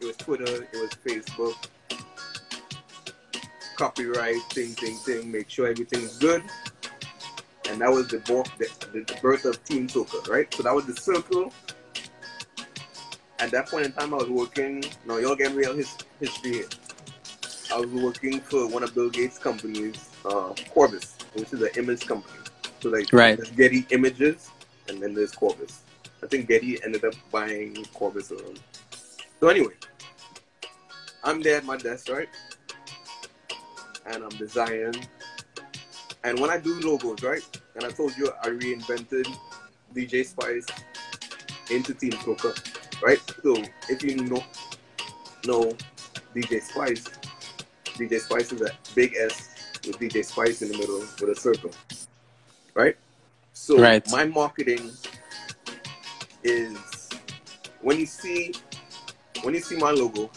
[0.00, 1.54] it was Twitter, it was Facebook,
[3.76, 6.42] copyright, thing, thing, thing, make sure everything's good.
[7.68, 10.52] And that was the, bo- the, the, birth of Team Soca, right?
[10.52, 11.52] So that was the circle.
[13.38, 16.68] At that point in time, I was working, no, y'all get real his, history here.
[17.72, 22.08] I was working for one of Bill Gates' companies, uh, Corbis, which is an image
[22.08, 22.40] company.
[22.80, 23.36] So like, Right.
[23.36, 24.50] there's Getty Images,
[24.88, 25.78] and then there's Corbis.
[26.22, 28.60] I think Getty ended up buying Corbis around.
[29.40, 29.72] So anyway,
[31.24, 32.28] I'm there at my desk, right?
[34.06, 34.94] And I'm designing.
[36.24, 37.42] And when I do logos, right?
[37.74, 39.26] And I told you I reinvented
[39.94, 40.66] DJ Spice
[41.70, 42.52] into Team Soca,
[43.02, 43.20] right?
[43.42, 43.56] So
[43.88, 44.42] if you know
[45.46, 45.72] know
[46.34, 47.06] DJ Spice,
[47.96, 49.54] DJ Spice is a big S
[49.86, 51.70] with DJ Spice in the middle with a circle,
[52.74, 52.96] right?
[53.52, 54.10] So Right.
[54.10, 54.90] my marketing
[56.42, 56.78] is
[57.80, 58.52] when you see
[59.42, 60.30] when you see my logo,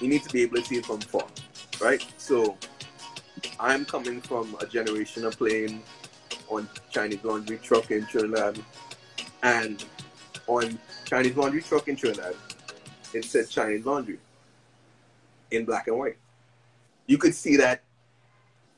[0.00, 1.26] you need to be able to see it from far,
[1.80, 2.04] right?
[2.18, 2.56] So
[3.58, 5.82] I'm coming from a generation of playing
[6.48, 8.62] on Chinese Laundry Truck in Trinidad,
[9.42, 9.84] and
[10.46, 12.34] on Chinese Laundry Truck in Trinidad,
[13.12, 14.18] it said Chinese Laundry
[15.50, 16.16] in black and white.
[17.06, 17.82] You could see that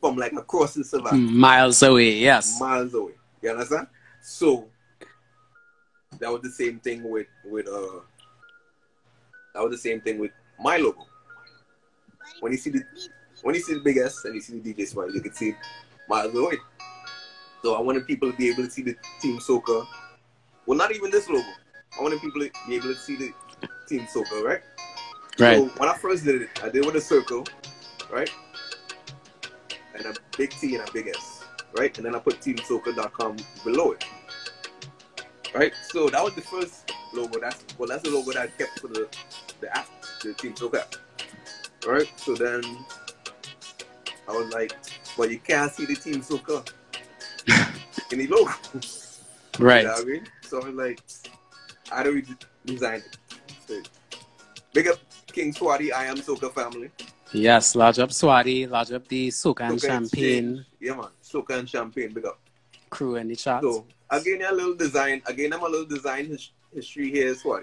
[0.01, 2.19] from like across the savannah mm, Miles away.
[2.19, 2.61] Yes.
[2.61, 3.13] miles away.
[3.43, 3.87] You understand?
[4.23, 4.69] So
[6.21, 8.01] that was the same thing with with uh
[9.55, 11.07] that was the same thing with my logo.
[12.41, 12.83] When you see the
[13.43, 15.55] when you see the big S and you see the DJ Spice, you can see
[16.09, 16.57] miles away.
[17.63, 19.87] So I wanted people to be able to see the Team Soca.
[20.67, 21.47] Well, not even this logo.
[21.99, 23.33] I wanted people to be able to see the
[23.89, 24.61] Team Soca, right?
[25.39, 25.57] Right.
[25.57, 27.45] So when I first did it, I did it with a circle,
[28.11, 28.31] right?
[29.95, 31.45] And a big T and a big S,
[31.79, 31.97] right?
[31.97, 34.05] And then I put teamsoca.com below it.
[35.57, 35.73] Right?
[35.91, 37.41] So that was the first logo.
[37.41, 39.09] That's well that's the logo that I kept for the
[39.61, 39.89] the app,
[40.23, 40.95] the Team app.
[41.87, 42.13] Right?
[42.17, 42.63] So then
[44.29, 44.73] I was like,
[45.17, 46.69] but you can't see the team soca
[48.13, 48.53] in the logo.
[49.59, 49.83] Right.
[49.83, 50.27] You know I mean?
[50.43, 51.01] So I was like,
[51.91, 52.25] how do we
[52.65, 53.19] design it?
[53.67, 53.83] So,
[54.73, 54.99] big up
[55.29, 56.91] King Swati, I am Soca family.
[57.33, 60.65] Yes, large up Swati, large up the Soca and Soca Champagne.
[60.81, 61.09] Yeah, man.
[61.23, 62.39] Soca and champagne, big up.
[62.91, 63.63] Crew in the chat.
[63.63, 65.23] So again, a little design.
[65.27, 67.63] Again, I'm a little design his, history here as well.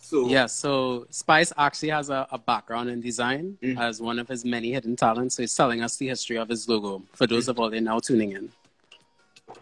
[0.00, 3.78] So yeah, so Spice actually has a, a background in design Mhm.
[3.78, 5.36] as one of his many hidden talents.
[5.36, 7.98] So he's telling us the history of his logo for those of all are now
[8.00, 8.50] tuning in.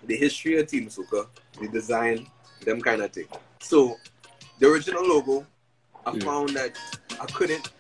[0.05, 1.27] the history of Team Soca,
[1.61, 2.27] the design,
[2.65, 3.27] them kind of thing.
[3.61, 3.99] So
[4.59, 5.47] the original logo,
[6.07, 6.23] I Mm.
[6.25, 6.77] found that
[7.21, 7.71] I couldn't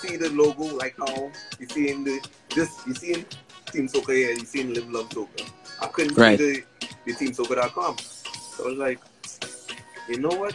[0.00, 2.20] see the logo like how you see in the
[2.54, 3.26] this you see in
[3.72, 5.48] Team Soca here, you see in Live Love Soca.
[5.80, 6.38] I couldn't Right.
[6.38, 6.64] see the
[7.06, 7.96] the teamsoca.com.
[7.98, 9.00] So I was like,
[10.08, 10.54] you know what?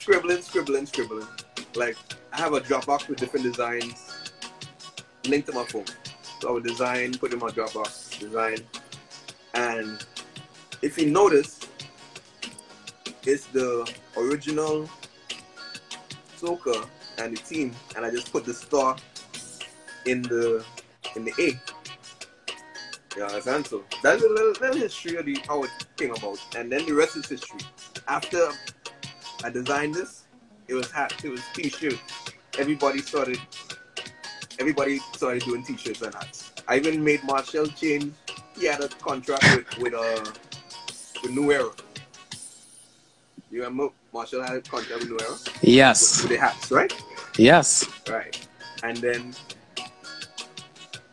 [0.00, 1.28] Scribbling, scribbling, scribbling.
[1.76, 1.96] Like
[2.32, 3.94] I have a Dropbox with different designs
[5.26, 5.84] linked to my phone.
[6.40, 8.58] So I would design, put in my Dropbox, design.
[9.54, 10.04] And
[10.82, 11.60] if you notice,
[13.24, 14.88] it's the original
[16.38, 18.96] Soca and the team, and I just put the star
[20.06, 20.64] in the
[21.16, 21.71] in the A.
[23.16, 23.66] You understand?
[23.66, 26.92] So that's a little, little history of the how it came about, and then the
[26.92, 27.60] rest is history.
[28.08, 28.48] After
[29.44, 30.24] I designed this,
[30.68, 31.98] it was hat, it was t-shirt.
[32.58, 33.38] Everybody started,
[34.58, 36.52] everybody started doing t-shirts and hats.
[36.68, 38.12] I even made Machel change.
[38.58, 40.24] He had a contract with with uh
[41.22, 41.70] with New Era.
[43.50, 46.92] You remember Machel had a contract with New Era Yes, with the hats, right?
[47.36, 47.86] yes.
[48.08, 48.46] Right.
[48.82, 49.34] And then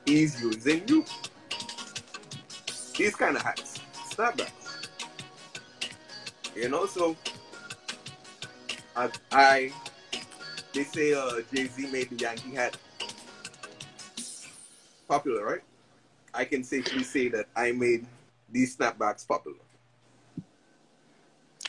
[0.06, 1.04] he's using you.
[3.00, 3.80] These kind of hats.
[4.12, 4.90] Snapbacks.
[6.54, 7.16] You know, so
[8.94, 9.72] I, I
[10.74, 12.76] they say uh Jay-Z made the Yankee hat
[15.08, 15.62] popular, right?
[16.34, 18.06] I can safely say that I made
[18.52, 19.56] these snapbacks popular.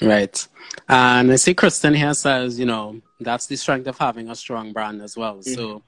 [0.03, 0.49] Right.
[0.89, 4.73] And I see Kristen here says, you know, that's the strength of having a strong
[4.73, 5.41] brand as well.
[5.43, 5.85] So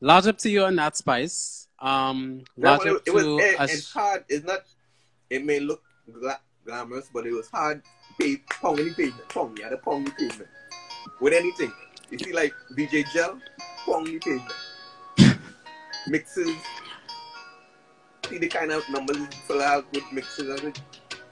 [0.00, 1.66] large up to you on that spice.
[1.80, 4.24] Um large one, up it, it was to it, a it's hard.
[4.28, 4.60] It's not.
[5.34, 5.82] It may look
[6.20, 7.82] gla- glamorous, but it was hard.
[8.20, 9.58] Pay, pong any pavement, pong.
[9.60, 10.48] Yeah, the pong the pavement
[11.20, 11.72] with anything.
[12.08, 13.40] You see, like DJ Gel,
[13.84, 14.52] pong the pavement.
[16.06, 16.56] Mixes.
[18.28, 19.16] See the kind of numbers
[19.48, 20.72] fill out with mixes.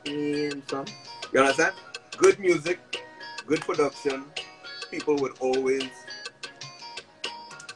[0.05, 0.87] And some.
[1.33, 1.75] You understand?
[2.17, 2.81] Good music,
[3.47, 4.25] good production.
[4.91, 5.89] People would always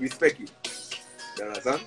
[0.00, 0.48] respect you.
[1.38, 1.82] You understand?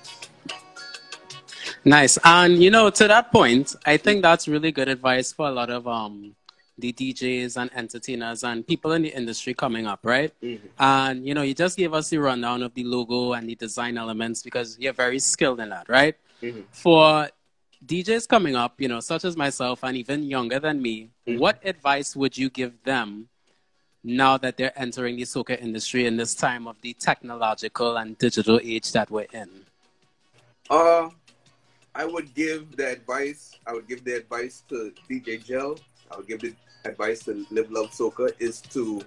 [1.84, 2.18] Nice.
[2.24, 5.70] And you know, to that point, I think that's really good advice for a lot
[5.70, 6.34] of um
[6.78, 10.32] the DJs and entertainers and people in the industry coming up, right?
[10.42, 10.66] Mm-hmm.
[10.78, 13.98] And you know, you just gave us the rundown of the logo and the design
[13.98, 16.16] elements because you're very skilled in that, right?
[16.42, 16.64] Mhm.
[16.70, 17.28] For
[17.84, 21.38] DJs coming up, you know, such as myself and even younger than me, Mhm.
[21.38, 23.28] what advice would you give them
[24.02, 28.58] now that they're entering the soca industry in this time of the technological and digital
[28.62, 29.66] age that we're in?
[30.70, 31.10] Uh,
[31.94, 33.58] I would give the advice.
[33.66, 35.76] I would give the advice to DJ Gel.
[36.10, 39.02] I would give the advice to Live Love Soca is to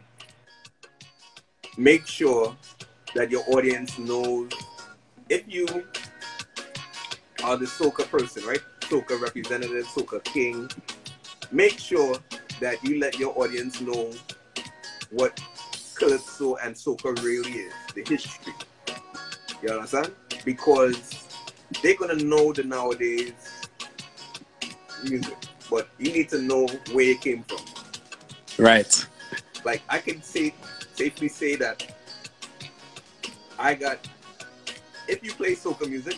[1.78, 2.56] make sure
[3.16, 4.52] that your audience knows
[5.30, 5.66] if you
[7.44, 8.62] are the soca person, right?
[8.82, 10.70] Soca representative, soca king.
[11.52, 12.16] Make sure
[12.60, 14.12] that you let your audience know
[15.12, 15.40] what
[15.96, 18.54] calypso and soca really is, the history.
[19.62, 20.12] You understand?
[20.44, 21.23] Because
[21.82, 23.34] they're gonna know the nowadays
[25.04, 25.38] music,
[25.70, 27.60] but you need to know where it came from.
[28.58, 29.08] Right.
[29.66, 30.54] Like I can say
[30.96, 31.86] safely say that
[33.58, 34.00] I got
[35.08, 36.18] if you play soca music,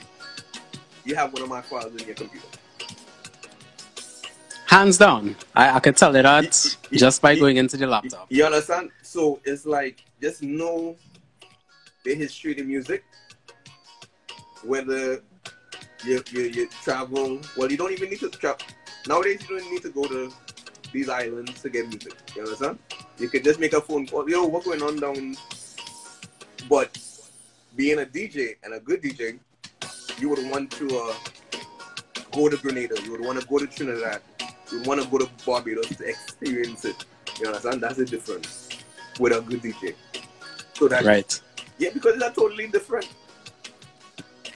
[1.04, 2.48] you have one of my files in your computer.
[4.68, 5.36] Hands down.
[5.56, 8.26] I, I could tell you that just by going into the laptop.
[8.30, 8.90] you understand?
[9.04, 10.96] So it's like just know
[12.04, 13.04] the history of the music.
[14.64, 15.22] Whether
[16.06, 18.66] you, you, you travel, well, you don't even need to travel.
[19.08, 20.32] Nowadays, you don't need to go to
[20.92, 22.14] these islands to get music.
[22.36, 22.80] You understand?
[23.18, 24.30] You could just make a phone call.
[24.30, 25.36] Yo, what's going on down?
[26.70, 26.98] But
[27.76, 29.40] being a DJ and a good DJ,
[30.20, 31.14] you would want to uh,
[32.32, 32.96] go to Grenada.
[33.04, 34.22] You would want to go to Trinidad.
[34.72, 37.06] You want to go to Barbados to experience it.
[37.40, 37.82] You understand?
[37.82, 38.70] That's the difference
[39.20, 39.96] with a good DJ.
[40.74, 41.42] So that Right.
[41.78, 43.08] yeah, because it's a totally different.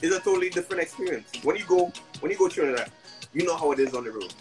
[0.02, 1.30] It's a totally different experience.
[1.42, 2.90] When you go, when you go Trinidad,
[3.32, 4.32] you know how it is on the road.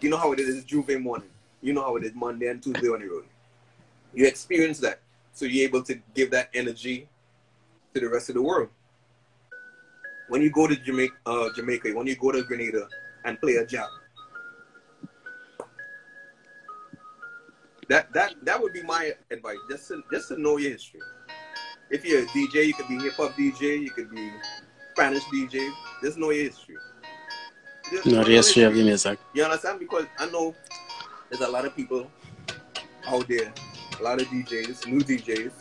[0.00, 1.28] You know how it is J'ouvert morning.
[1.62, 3.24] You know how it is Monday and Tuesday on the road.
[4.14, 5.00] You experience that,
[5.32, 7.08] so you're able to give that energy
[7.94, 8.68] to the rest of the world.
[10.28, 12.88] when you go to Jamaica, uh, Jamaica, when you go to Grenada
[13.24, 13.86] and play a jam.
[17.88, 19.58] That that that would be my advice.
[19.70, 21.00] Just to, just to know your history.
[21.90, 24.30] If you're a DJ, you could be hip hop DJ, you could be
[25.00, 25.72] Spanish DJ.
[26.18, 26.76] Know your history.
[27.90, 29.18] Just know the history of your music.
[29.32, 29.78] You understand?
[29.78, 30.54] Because I know
[31.30, 32.10] there's a lot of people
[33.06, 33.50] out there,
[33.98, 35.52] a lot of DJs, new DJs.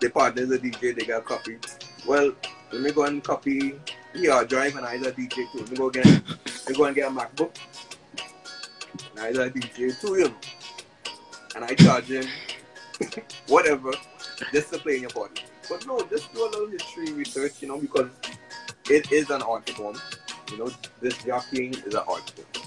[0.00, 1.66] Their partners a DJ, they got copied.
[2.06, 2.32] Well,
[2.70, 3.74] let me go and copy.
[4.14, 5.58] Yeah, drive and I a DJ too.
[5.58, 7.50] Let me go get, let me go and get a MacBook.
[9.10, 10.34] And I a DJ too, you know.
[11.56, 12.26] And I charge him
[13.48, 13.92] whatever
[14.52, 15.42] just to play in your body.
[15.68, 18.10] But no, just do a little history research, you know, because
[18.88, 19.96] it is an art form.
[20.50, 20.70] You know,
[21.00, 22.66] this jockeying is an art form.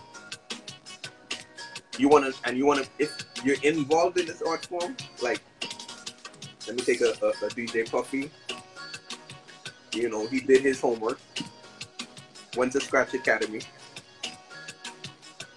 [1.98, 3.12] You wanna and you wanna if
[3.44, 5.42] you're involved in this art form, like
[6.68, 8.32] let me take a, a, a DJ Puffy.
[9.94, 11.20] You know, he did his homework,
[12.58, 13.62] went to Scratch Academy,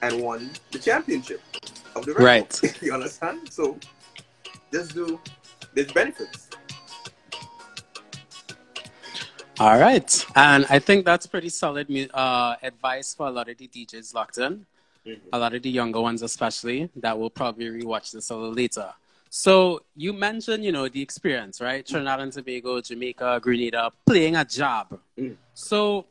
[0.03, 1.41] and won the championship
[1.95, 2.61] of the right.
[2.83, 3.51] you understand?
[3.51, 3.79] So
[4.73, 5.21] just do
[5.75, 6.49] there's benefits.
[9.59, 13.69] All right, and I think that's pretty solid uh, advice for a lot of the
[13.69, 14.67] DJs locked in.
[15.07, 15.29] Mm-hmm.
[15.33, 18.93] A lot of the younger ones, especially, that will probably rewatch this a little later.
[19.31, 21.87] So you mentioned, you know, the experience, right?
[21.87, 24.99] Trinidad and Tobago, Jamaica, Grenada, playing a job.
[25.19, 25.37] Mm.
[25.55, 26.07] So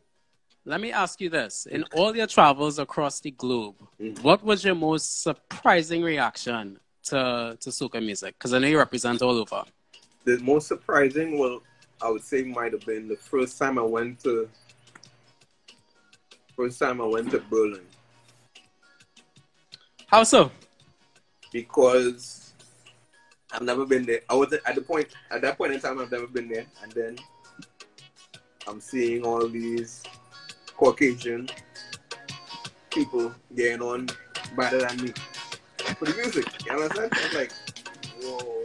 [0.66, 4.20] let me ask you this: In all your travels across the globe, mm.
[4.24, 8.36] what was your most surprising reaction to to soca music?
[8.38, 9.64] Because I know you represent all over.
[10.24, 11.62] The most surprising, well,
[12.02, 14.50] I would say, might have been the first time I went to.
[16.56, 17.86] First time I went to Berlin.
[20.08, 20.52] How so?
[21.52, 22.54] Because
[23.52, 24.22] I've never been there.
[24.30, 26.00] I was at the point at that point in time.
[26.00, 27.18] I've never been there, and then
[28.68, 30.04] I'm seeing all these
[30.76, 31.50] Caucasian
[32.90, 34.08] people getting on
[34.56, 35.14] better than me
[35.96, 36.46] for the music.
[36.66, 37.12] You understand?
[37.14, 37.52] I was like,
[38.22, 38.64] whoa.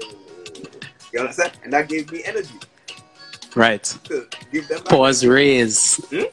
[1.12, 1.53] You understand?
[1.64, 2.55] And that gave me energy.
[3.57, 3.83] Right.
[4.05, 5.97] To give them pause raise.
[6.07, 6.24] Hmm?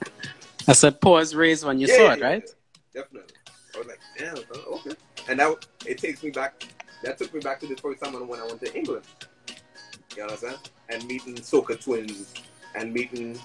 [0.68, 2.44] I said pause raise when you yeah, saw it, right?
[2.94, 3.34] Yeah, definitely.
[3.74, 4.38] I was like, damn,
[4.74, 4.92] okay.
[5.30, 6.64] And now it takes me back
[7.04, 9.06] that took me back to the first time when I went to England.
[10.16, 10.58] You understand?
[10.90, 12.34] And meeting Soca Twins
[12.76, 13.38] and meeting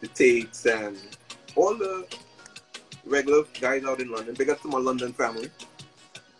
[0.00, 0.98] the Tates and
[1.54, 2.06] all the
[3.04, 4.34] regular guys out in London.
[4.34, 5.50] Big up to my London family.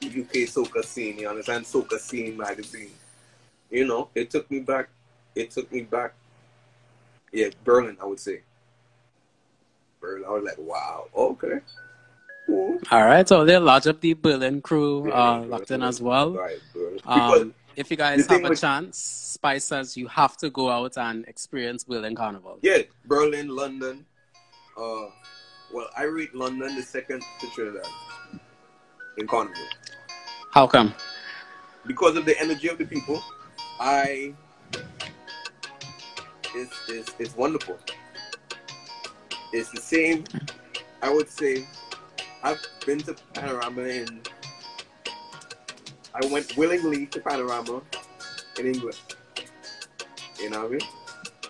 [0.07, 1.65] UK Soca scene, you understand?
[1.65, 2.91] Soca scene magazine.
[3.71, 4.89] You know, it took me back.
[5.35, 6.15] It took me back.
[7.33, 8.43] Yeah, Berlin, I would say.
[10.01, 10.25] Berlin.
[10.27, 11.61] I was like, wow, okay.
[12.49, 16.33] All right, so they'll lodge up the Berlin crew uh, locked in as well.
[16.33, 16.59] Right,
[17.05, 21.25] um, if you guys have a chance, Spice says you have to go out and
[21.27, 22.59] experience Berlin Carnival.
[22.63, 24.05] Yeah, Berlin, London.
[24.77, 25.07] Uh,
[25.73, 27.87] well, I read London the second to Trinidad
[29.17, 29.63] in Carnival.
[30.53, 30.95] How come?
[31.87, 33.23] Because of the energy of the people.
[33.81, 34.35] I
[36.55, 37.79] it's, it's, it's wonderful.
[39.55, 40.25] It's the same,
[41.03, 41.67] I would say,
[42.43, 44.29] I've been to Panorama and
[46.15, 47.81] I went willingly to Panorama
[48.59, 48.99] in England.
[50.39, 50.81] You know what I mean?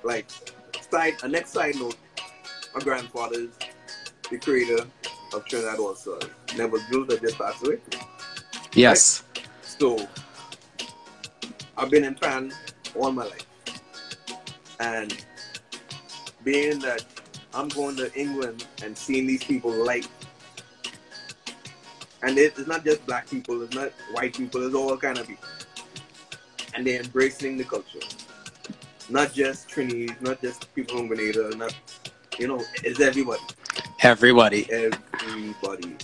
[0.05, 0.30] Like,
[0.90, 1.96] side, a next side note,
[2.72, 3.50] my grandfather is
[4.30, 4.84] the creator
[5.34, 6.22] of Trinidad Stars.
[6.57, 7.78] Neville Jules that just passed away.
[8.74, 9.22] Yes.
[9.36, 9.46] Right?
[9.62, 10.08] So,
[11.76, 12.52] I've been in Pan
[12.94, 13.46] all my life.
[14.80, 15.24] And
[16.44, 17.04] being that
[17.54, 20.04] I'm going to England and seeing these people like
[22.24, 25.48] and it's not just black people, it's not white people, it's all kind of people.
[26.74, 27.98] And they're embracing the culture.
[29.10, 31.74] Not just Trinis, not just people from Grenada, not
[32.38, 33.42] you know, it's everybody.
[34.00, 34.70] Everybody.
[34.72, 35.96] Everybody.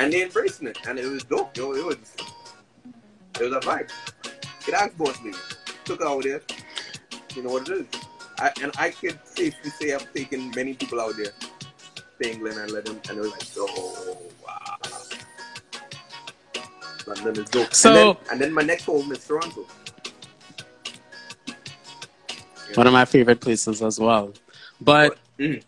[0.00, 0.78] And they're embracing it.
[0.88, 1.74] And it was dope, yo.
[1.74, 1.98] It was
[3.38, 3.90] it was a vibe.
[4.64, 5.32] Get ask boss me.
[5.84, 6.40] Took it out there.
[7.36, 7.86] You know what it is.
[8.38, 11.32] I, and I can safely say I've taken many people out there
[12.22, 14.78] to England and let them and it was like, oh wow.
[17.06, 17.74] London is dope.
[17.74, 19.66] So, and then, and then my next home is Toronto.
[22.74, 24.32] One of my favorite places as well.
[24.80, 25.62] But mm.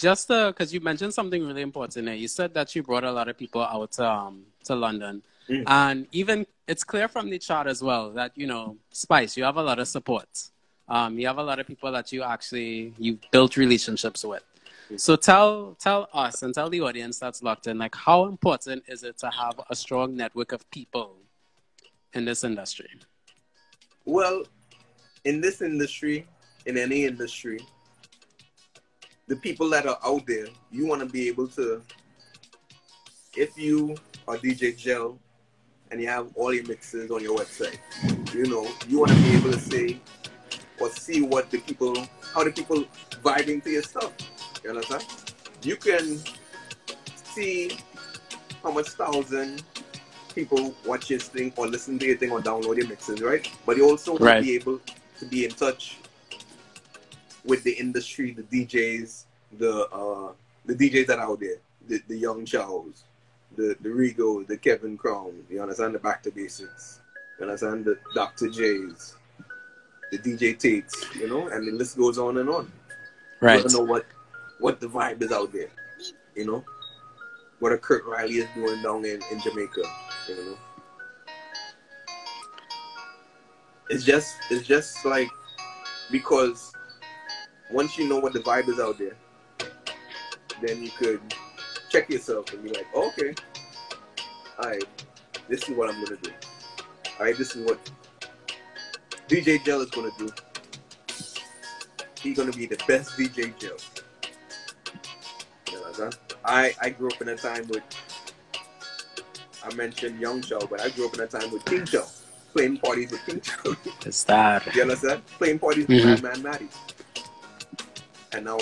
[0.00, 3.28] Just because you mentioned something really important there, you said that you brought a lot
[3.28, 5.22] of people out um, to London.
[5.48, 5.64] Mm.
[5.66, 9.56] And even it's clear from the chart as well that, you know, Spice, you have
[9.56, 10.28] a lot of support.
[10.88, 14.42] Um, you have a lot of people that you actually, you've built relationships with.
[14.96, 19.04] So tell tell us and tell the audience that's locked in, like how important is
[19.04, 21.14] it to have a strong network of people
[22.12, 22.90] in this industry?
[24.04, 24.42] Well,
[25.24, 26.26] in this industry,
[26.66, 27.60] in any industry,
[29.30, 31.80] the people that are out there, you want to be able to,
[33.36, 33.94] if you
[34.26, 35.16] are DJ Gel
[35.92, 37.78] and you have all your mixes on your website,
[38.34, 40.00] you know, you want to be able to say
[40.80, 41.94] or see what the people,
[42.34, 42.84] how the people
[43.22, 44.12] vibing to your stuff.
[44.64, 45.06] You understand?
[45.62, 46.18] You can
[47.14, 47.78] see
[48.64, 49.62] how much thousand
[50.34, 53.48] people watch your thing or listen to your thing or download your mixes, right?
[53.64, 54.80] But you also want to be able
[55.20, 55.99] to be in touch
[57.44, 59.24] with the industry, the DJs,
[59.58, 60.32] the uh,
[60.66, 61.56] the DJs that are out there,
[61.88, 63.04] the, the young Charles,
[63.56, 67.00] the the Rigo, the Kevin Crown, you understand the back to basics,
[67.38, 68.48] you understand the Dr.
[68.48, 69.16] J's,
[70.12, 72.64] the DJ Tates, you know, and the list goes on and on.
[72.64, 72.70] You
[73.48, 73.64] Right.
[73.64, 74.06] wanna know what
[74.60, 75.70] what the vibe is out there,
[76.36, 76.64] you know,
[77.60, 79.82] what a Kurt Riley is doing down in, in Jamaica,
[80.28, 80.58] you know.
[83.90, 85.28] It's just it's just like
[86.12, 86.72] because
[87.72, 89.16] once you know what the vibe is out there,
[90.62, 91.20] then you could
[91.88, 93.34] check yourself and be like, oh, okay,
[94.58, 94.84] all right,
[95.48, 96.30] this is what I'm gonna do.
[97.18, 97.78] All right, this is what
[99.28, 100.28] DJ Gel is gonna do.
[102.20, 103.76] He's gonna be the best DJ Gel.
[105.70, 106.10] You know what I'm?
[106.44, 107.82] I I grew up in a time with
[109.62, 112.06] I mentioned Young Chow, but I grew up in a time with King Chow,
[112.52, 113.76] playing parties with King Chow.
[114.06, 114.74] It's that.
[114.74, 115.24] You understand?
[115.38, 116.22] Playing parties with Mhm.
[116.22, 116.68] Madman Matty.
[118.32, 118.58] And now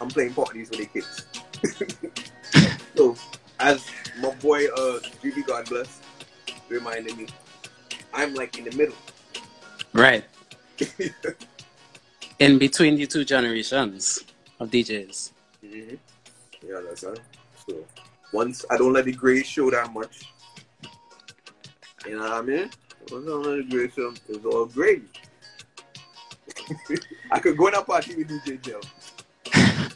[0.00, 1.26] I'm playing parties with the kids.
[2.96, 3.16] so,
[3.58, 3.84] as
[4.20, 6.00] my boy uh, GB God bless
[6.68, 7.26] reminded me,
[8.12, 8.94] I'm like in the middle.
[9.92, 10.24] Right.
[12.38, 14.24] In between the two generations
[14.58, 15.32] of DJs.
[15.62, 16.66] Mm-hmm.
[16.66, 17.20] You understand?
[17.68, 17.84] So,
[18.32, 20.32] once I don't let the gray show that much,
[22.06, 22.70] you know what I mean?
[23.10, 25.02] Once I don't let the gray show, it's all gravy.
[27.30, 28.80] I could go in a party with DJ Joe.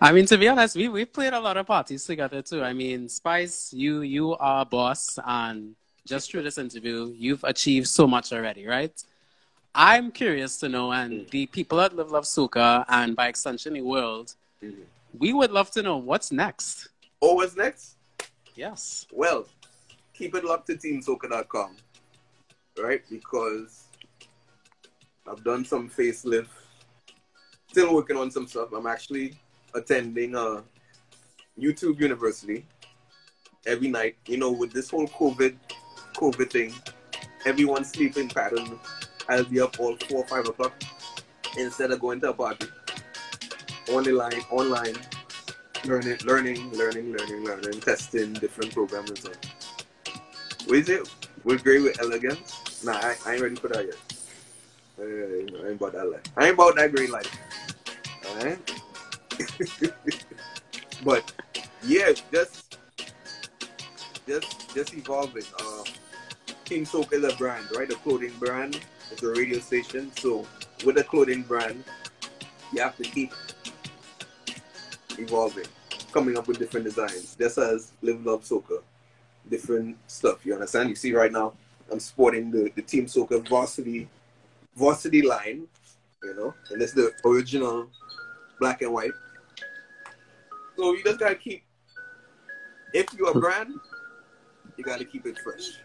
[0.00, 2.62] I mean, to be honest, we we played a lot of parties together too.
[2.62, 5.74] I mean, Spice, you you are boss, and
[6.06, 8.92] just through this interview, you've achieved so much already, right?
[9.74, 13.82] I'm curious to know, and the people at Live Love Soca, and by extension, the
[13.82, 14.84] world, Mhm.
[15.18, 16.88] we would love to know what's next.
[17.22, 17.96] Oh, what's next?
[18.54, 19.06] Yes.
[19.12, 19.46] Well,
[20.14, 21.76] keep it locked to teamsoca.com,
[22.78, 23.02] right?
[23.10, 23.84] Because
[25.30, 26.48] I've done some facelift,
[27.68, 28.72] still working on some stuff.
[28.72, 29.38] I'm actually
[29.74, 30.64] attending a
[31.58, 32.66] YouTube University
[33.64, 34.16] every night.
[34.26, 35.56] You know, with this whole COVID,
[36.14, 36.74] COVID thing,
[37.46, 38.80] everyone's sleeping pattern.
[39.28, 40.82] I'll be up all four or five o'clock
[41.56, 42.66] instead of going to a party.
[43.92, 44.96] On the line, online,
[45.84, 49.28] learning, learning, learning, learning, learning, testing different programs.
[50.66, 51.08] What is it?
[51.44, 52.84] We're great with elegance.
[52.84, 54.19] Nah, I, I ain't ready for that yet.
[55.00, 56.22] Uh, I ain't about that life.
[56.36, 57.38] I ain't about that great life.
[58.28, 58.72] Alright?
[61.04, 61.32] but
[61.82, 62.78] yeah, just
[64.26, 65.44] just just evolving.
[65.58, 65.84] Uh,
[66.64, 67.90] Team Soca is a brand, right?
[67.90, 68.80] A clothing brand.
[69.10, 70.12] It's a radio station.
[70.16, 70.46] So
[70.84, 71.82] with a clothing brand,
[72.72, 73.32] you have to keep
[75.18, 75.66] evolving,
[76.12, 77.36] coming up with different designs.
[77.38, 78.82] Just as Live Love Soca,
[79.48, 80.44] different stuff.
[80.44, 80.90] You understand?
[80.90, 81.54] You see right now,
[81.90, 84.08] I'm sporting the, the Team Soca varsity
[84.76, 85.66] varsity line,
[86.22, 87.88] you know, and it's the original
[88.58, 89.12] black and white.
[90.76, 91.62] So you just gotta keep.
[92.92, 93.74] If you're a brand,
[94.76, 95.80] you gotta keep it fresh.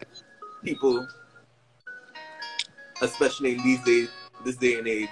[0.64, 1.06] People,
[3.02, 4.08] especially in these days,
[4.44, 5.08] this day and age,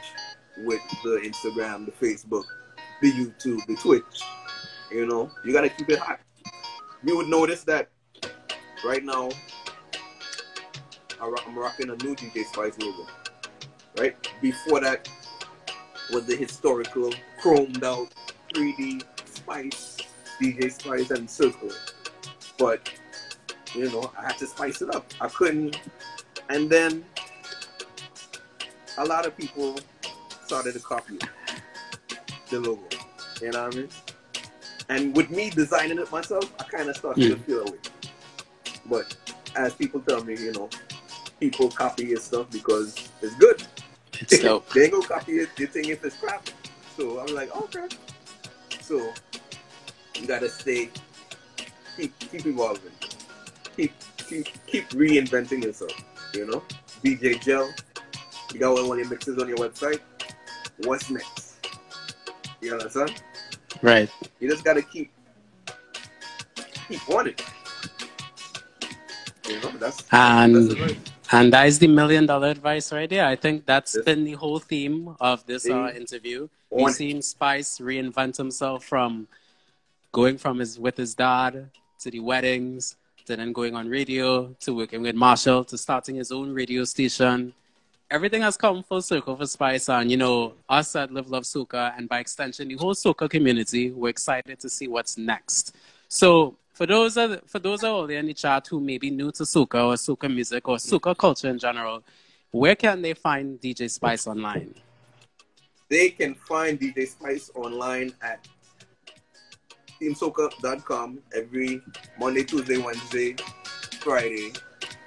[0.59, 2.45] with the Instagram, the Facebook,
[3.03, 4.23] the YouTube, the Twitch,
[4.91, 6.21] you know, you gotta keep it hot.
[7.05, 7.91] You would notice that
[8.85, 9.31] right now,
[11.21, 13.07] I'm rocking a new DJ Spice logo.
[13.97, 15.09] Right before that
[16.13, 18.13] was the historical chromed out
[18.53, 19.99] 3D Spice,
[20.41, 21.71] DJ Spice and Circle.
[22.59, 22.91] But
[23.75, 25.13] you know, I had to spice it up.
[25.21, 25.81] I couldn't,
[26.49, 27.05] and then
[28.99, 29.79] a lot of people
[30.45, 31.19] started to copy
[32.51, 32.83] the logo.
[33.41, 33.89] You know what I mean?
[34.89, 37.79] And with me designing it myself, I kind of started to feel away.
[38.87, 39.17] But
[39.57, 40.69] as people tell me, you know,
[41.41, 43.63] people copy your stuff because it's good.
[44.21, 44.69] It's dope.
[44.75, 46.49] they ain't gonna copy it, thing if it's crap.
[46.97, 47.89] So I'm like, okay.
[48.81, 49.13] So
[50.21, 50.91] you gotta stay,
[51.97, 52.93] keep keep evolving,
[53.77, 53.93] keep
[54.29, 55.93] keep keep reinventing yourself.
[56.33, 56.63] You know,
[57.03, 57.73] DJ Gel,
[58.53, 60.01] you got all your mixes on your website.
[60.85, 61.67] What's next?
[62.61, 63.23] You understand?
[63.83, 64.09] Right.
[64.41, 65.11] You just gotta keep
[66.89, 67.43] keep on it.
[69.49, 71.14] You know, that's And that's the right.
[71.35, 73.27] And that is the million dollar advice right there.
[73.27, 74.05] I think that's yes.
[74.05, 76.49] been the whole theme of this uh, interview.
[76.71, 79.29] We've seen Spice reinvent himself from
[80.13, 81.71] going from his with his dad
[82.01, 86.31] to the weddings to then going on radio to working with Machel to starting his
[86.31, 87.53] own radio station.
[88.11, 91.95] Everything has come full circle for Spice and you know us at Live Love Soca
[91.97, 93.91] and by extension the whole Soca community.
[93.91, 95.75] We're excited to see what's next.
[96.09, 99.31] So for those are, for those out there in the chat who may be new
[99.33, 101.17] to soca or soca music or soca mm.
[101.17, 102.03] culture in general,
[102.51, 104.75] where can they find DJ Spice online?
[105.89, 108.47] They can find DJ Spice online at
[110.01, 111.81] teamsoca.com every
[112.19, 113.37] Monday, Tuesday, Wednesday,
[114.01, 114.53] Friday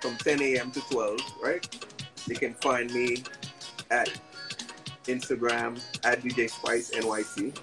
[0.02, 0.72] from 10 a.m.
[0.72, 1.86] to 12, right?
[2.28, 3.24] They can find me
[3.92, 4.10] at
[5.04, 7.58] Instagram at DJ Spice NYC.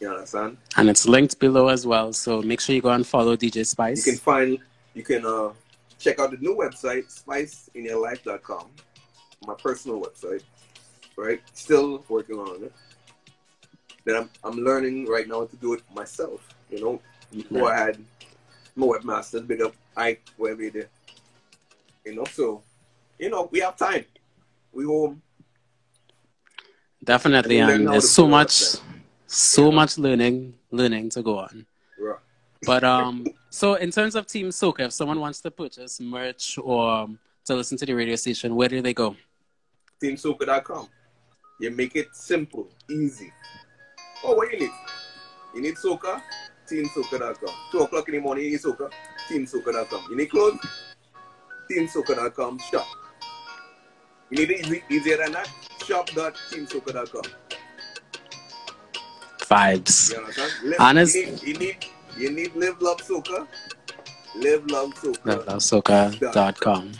[0.00, 0.56] You understand?
[0.76, 2.12] And it's linked below as well.
[2.12, 4.06] So make sure you go and follow DJ Spice.
[4.06, 4.58] You can find,
[4.94, 5.50] you can uh,
[5.98, 8.66] check out the new website, spiceinyourlife.com,
[9.46, 10.42] my personal website,
[11.16, 11.40] right?
[11.54, 12.72] Still working on it.
[14.04, 17.00] Then I'm, I'm learning right now to do it myself, you know.
[17.32, 17.74] Before yeah.
[17.74, 18.04] I had
[18.76, 20.88] my webmasters, big up Ike, wherever you did.
[22.04, 22.62] You know, so,
[23.18, 24.04] you know, we have time.
[24.72, 25.22] We home.
[27.02, 28.50] Definitely, and there's so much.
[28.50, 28.80] Website
[29.34, 29.74] so yeah.
[29.74, 31.66] much learning learning to go on.
[31.98, 32.18] Right.
[32.64, 36.90] But um, so in terms of Team Soca, if someone wants to purchase merch or
[36.90, 39.16] um, to listen to the radio station, where do they go?
[40.02, 40.88] TeamSoca.com.
[41.60, 43.32] You make it simple, easy.
[44.24, 44.70] Oh, what you need?
[45.54, 46.20] You need soca?
[46.70, 47.54] TeamSoca.com.
[47.70, 48.90] Two o'clock in the morning, you need soca?
[49.30, 50.06] TeamSoca.com.
[50.10, 50.58] You need clothes?
[51.70, 52.58] TeamSoca.com.
[52.70, 52.86] Shop.
[54.30, 55.48] You need it easy, easier than that?
[55.84, 57.43] Shop.teamsoca.com
[59.48, 60.12] vibes.
[60.12, 61.76] You Honest, you need, you need,
[62.16, 63.46] you need live love soca.
[64.36, 65.24] Live love soca.
[65.24, 66.92] Live love soca.com.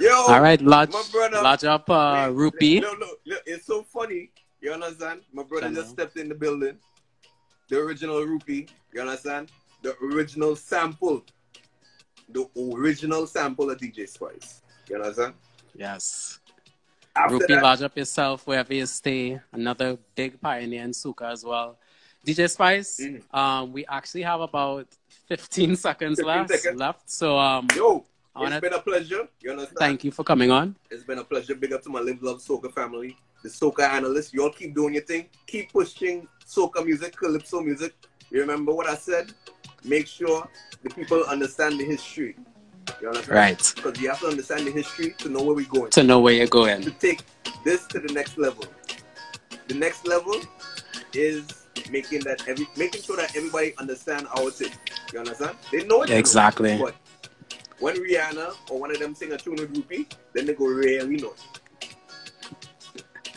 [0.00, 2.80] Yo, all right, lodge, brother, lodge up, uh, Rupee.
[2.80, 4.30] No, no, no, it's so funny.
[4.60, 5.20] You understand?
[5.32, 6.78] My brother just stepped in the building.
[7.68, 8.66] The original Rupee.
[8.92, 9.50] You understand?
[9.82, 11.24] The original sample.
[12.30, 14.62] The original sample of DJ Spice.
[14.88, 15.34] You understand?
[15.74, 16.39] Yes.
[17.28, 19.40] Rupee lodge up yourself wherever you stay.
[19.52, 21.78] Another big pioneer in Soca as well.
[22.26, 23.22] DJ Spice, mm.
[23.34, 24.86] um, we actually have about
[25.28, 26.78] 15 seconds 15 left, seconds.
[26.78, 27.10] left.
[27.10, 28.04] So, um, yo,
[28.36, 29.28] it's been a pleasure.
[29.40, 29.78] You understand?
[29.78, 30.76] Thank you for coming on.
[30.90, 31.54] It's been a pleasure.
[31.54, 34.34] Big up to my Live Love Soca family, the Soca analysts.
[34.34, 35.26] You all keep doing your thing.
[35.46, 37.94] Keep pushing Soca music, Calypso music.
[38.30, 39.32] You remember what I said?
[39.84, 40.48] Make sure
[40.82, 42.36] the people understand the history.
[43.00, 43.36] You understand?
[43.36, 43.72] Right.
[43.76, 45.90] Because you have to understand the history to know where we're going.
[45.90, 46.82] To know where you're going.
[46.82, 47.22] To take
[47.64, 48.64] this to the next level.
[49.68, 50.34] The next level
[51.12, 54.72] is making that every making sure that everybody understand our thing.
[55.12, 55.56] You understand?
[55.72, 56.10] They know it.
[56.10, 56.76] Exactly.
[56.76, 56.94] Know, but
[57.78, 61.16] when Rihanna or one of them sing a tune with Rupee, then they go really
[61.16, 61.34] know
[61.80, 61.94] it.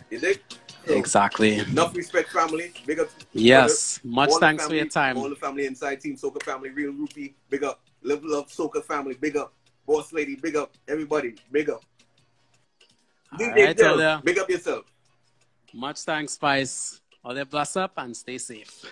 [0.10, 0.41] Is it?
[0.86, 1.60] So, exactly.
[1.60, 2.74] Enough respect, family.
[2.86, 3.08] Big up.
[3.32, 4.01] Yes.
[4.04, 5.18] Much thanks family, for your time.
[5.18, 7.36] All the family inside Team Soca family, real Rupee.
[7.49, 7.80] Big up.
[8.04, 9.54] Live Love Soca family, big up.
[9.86, 10.72] Boss Lady, big up.
[10.88, 11.84] Everybody, big up.
[13.38, 14.86] DJ right, Del, big up yourself.
[15.74, 17.01] Much thanks, Spice.
[17.24, 18.86] All that bless up and stay safe.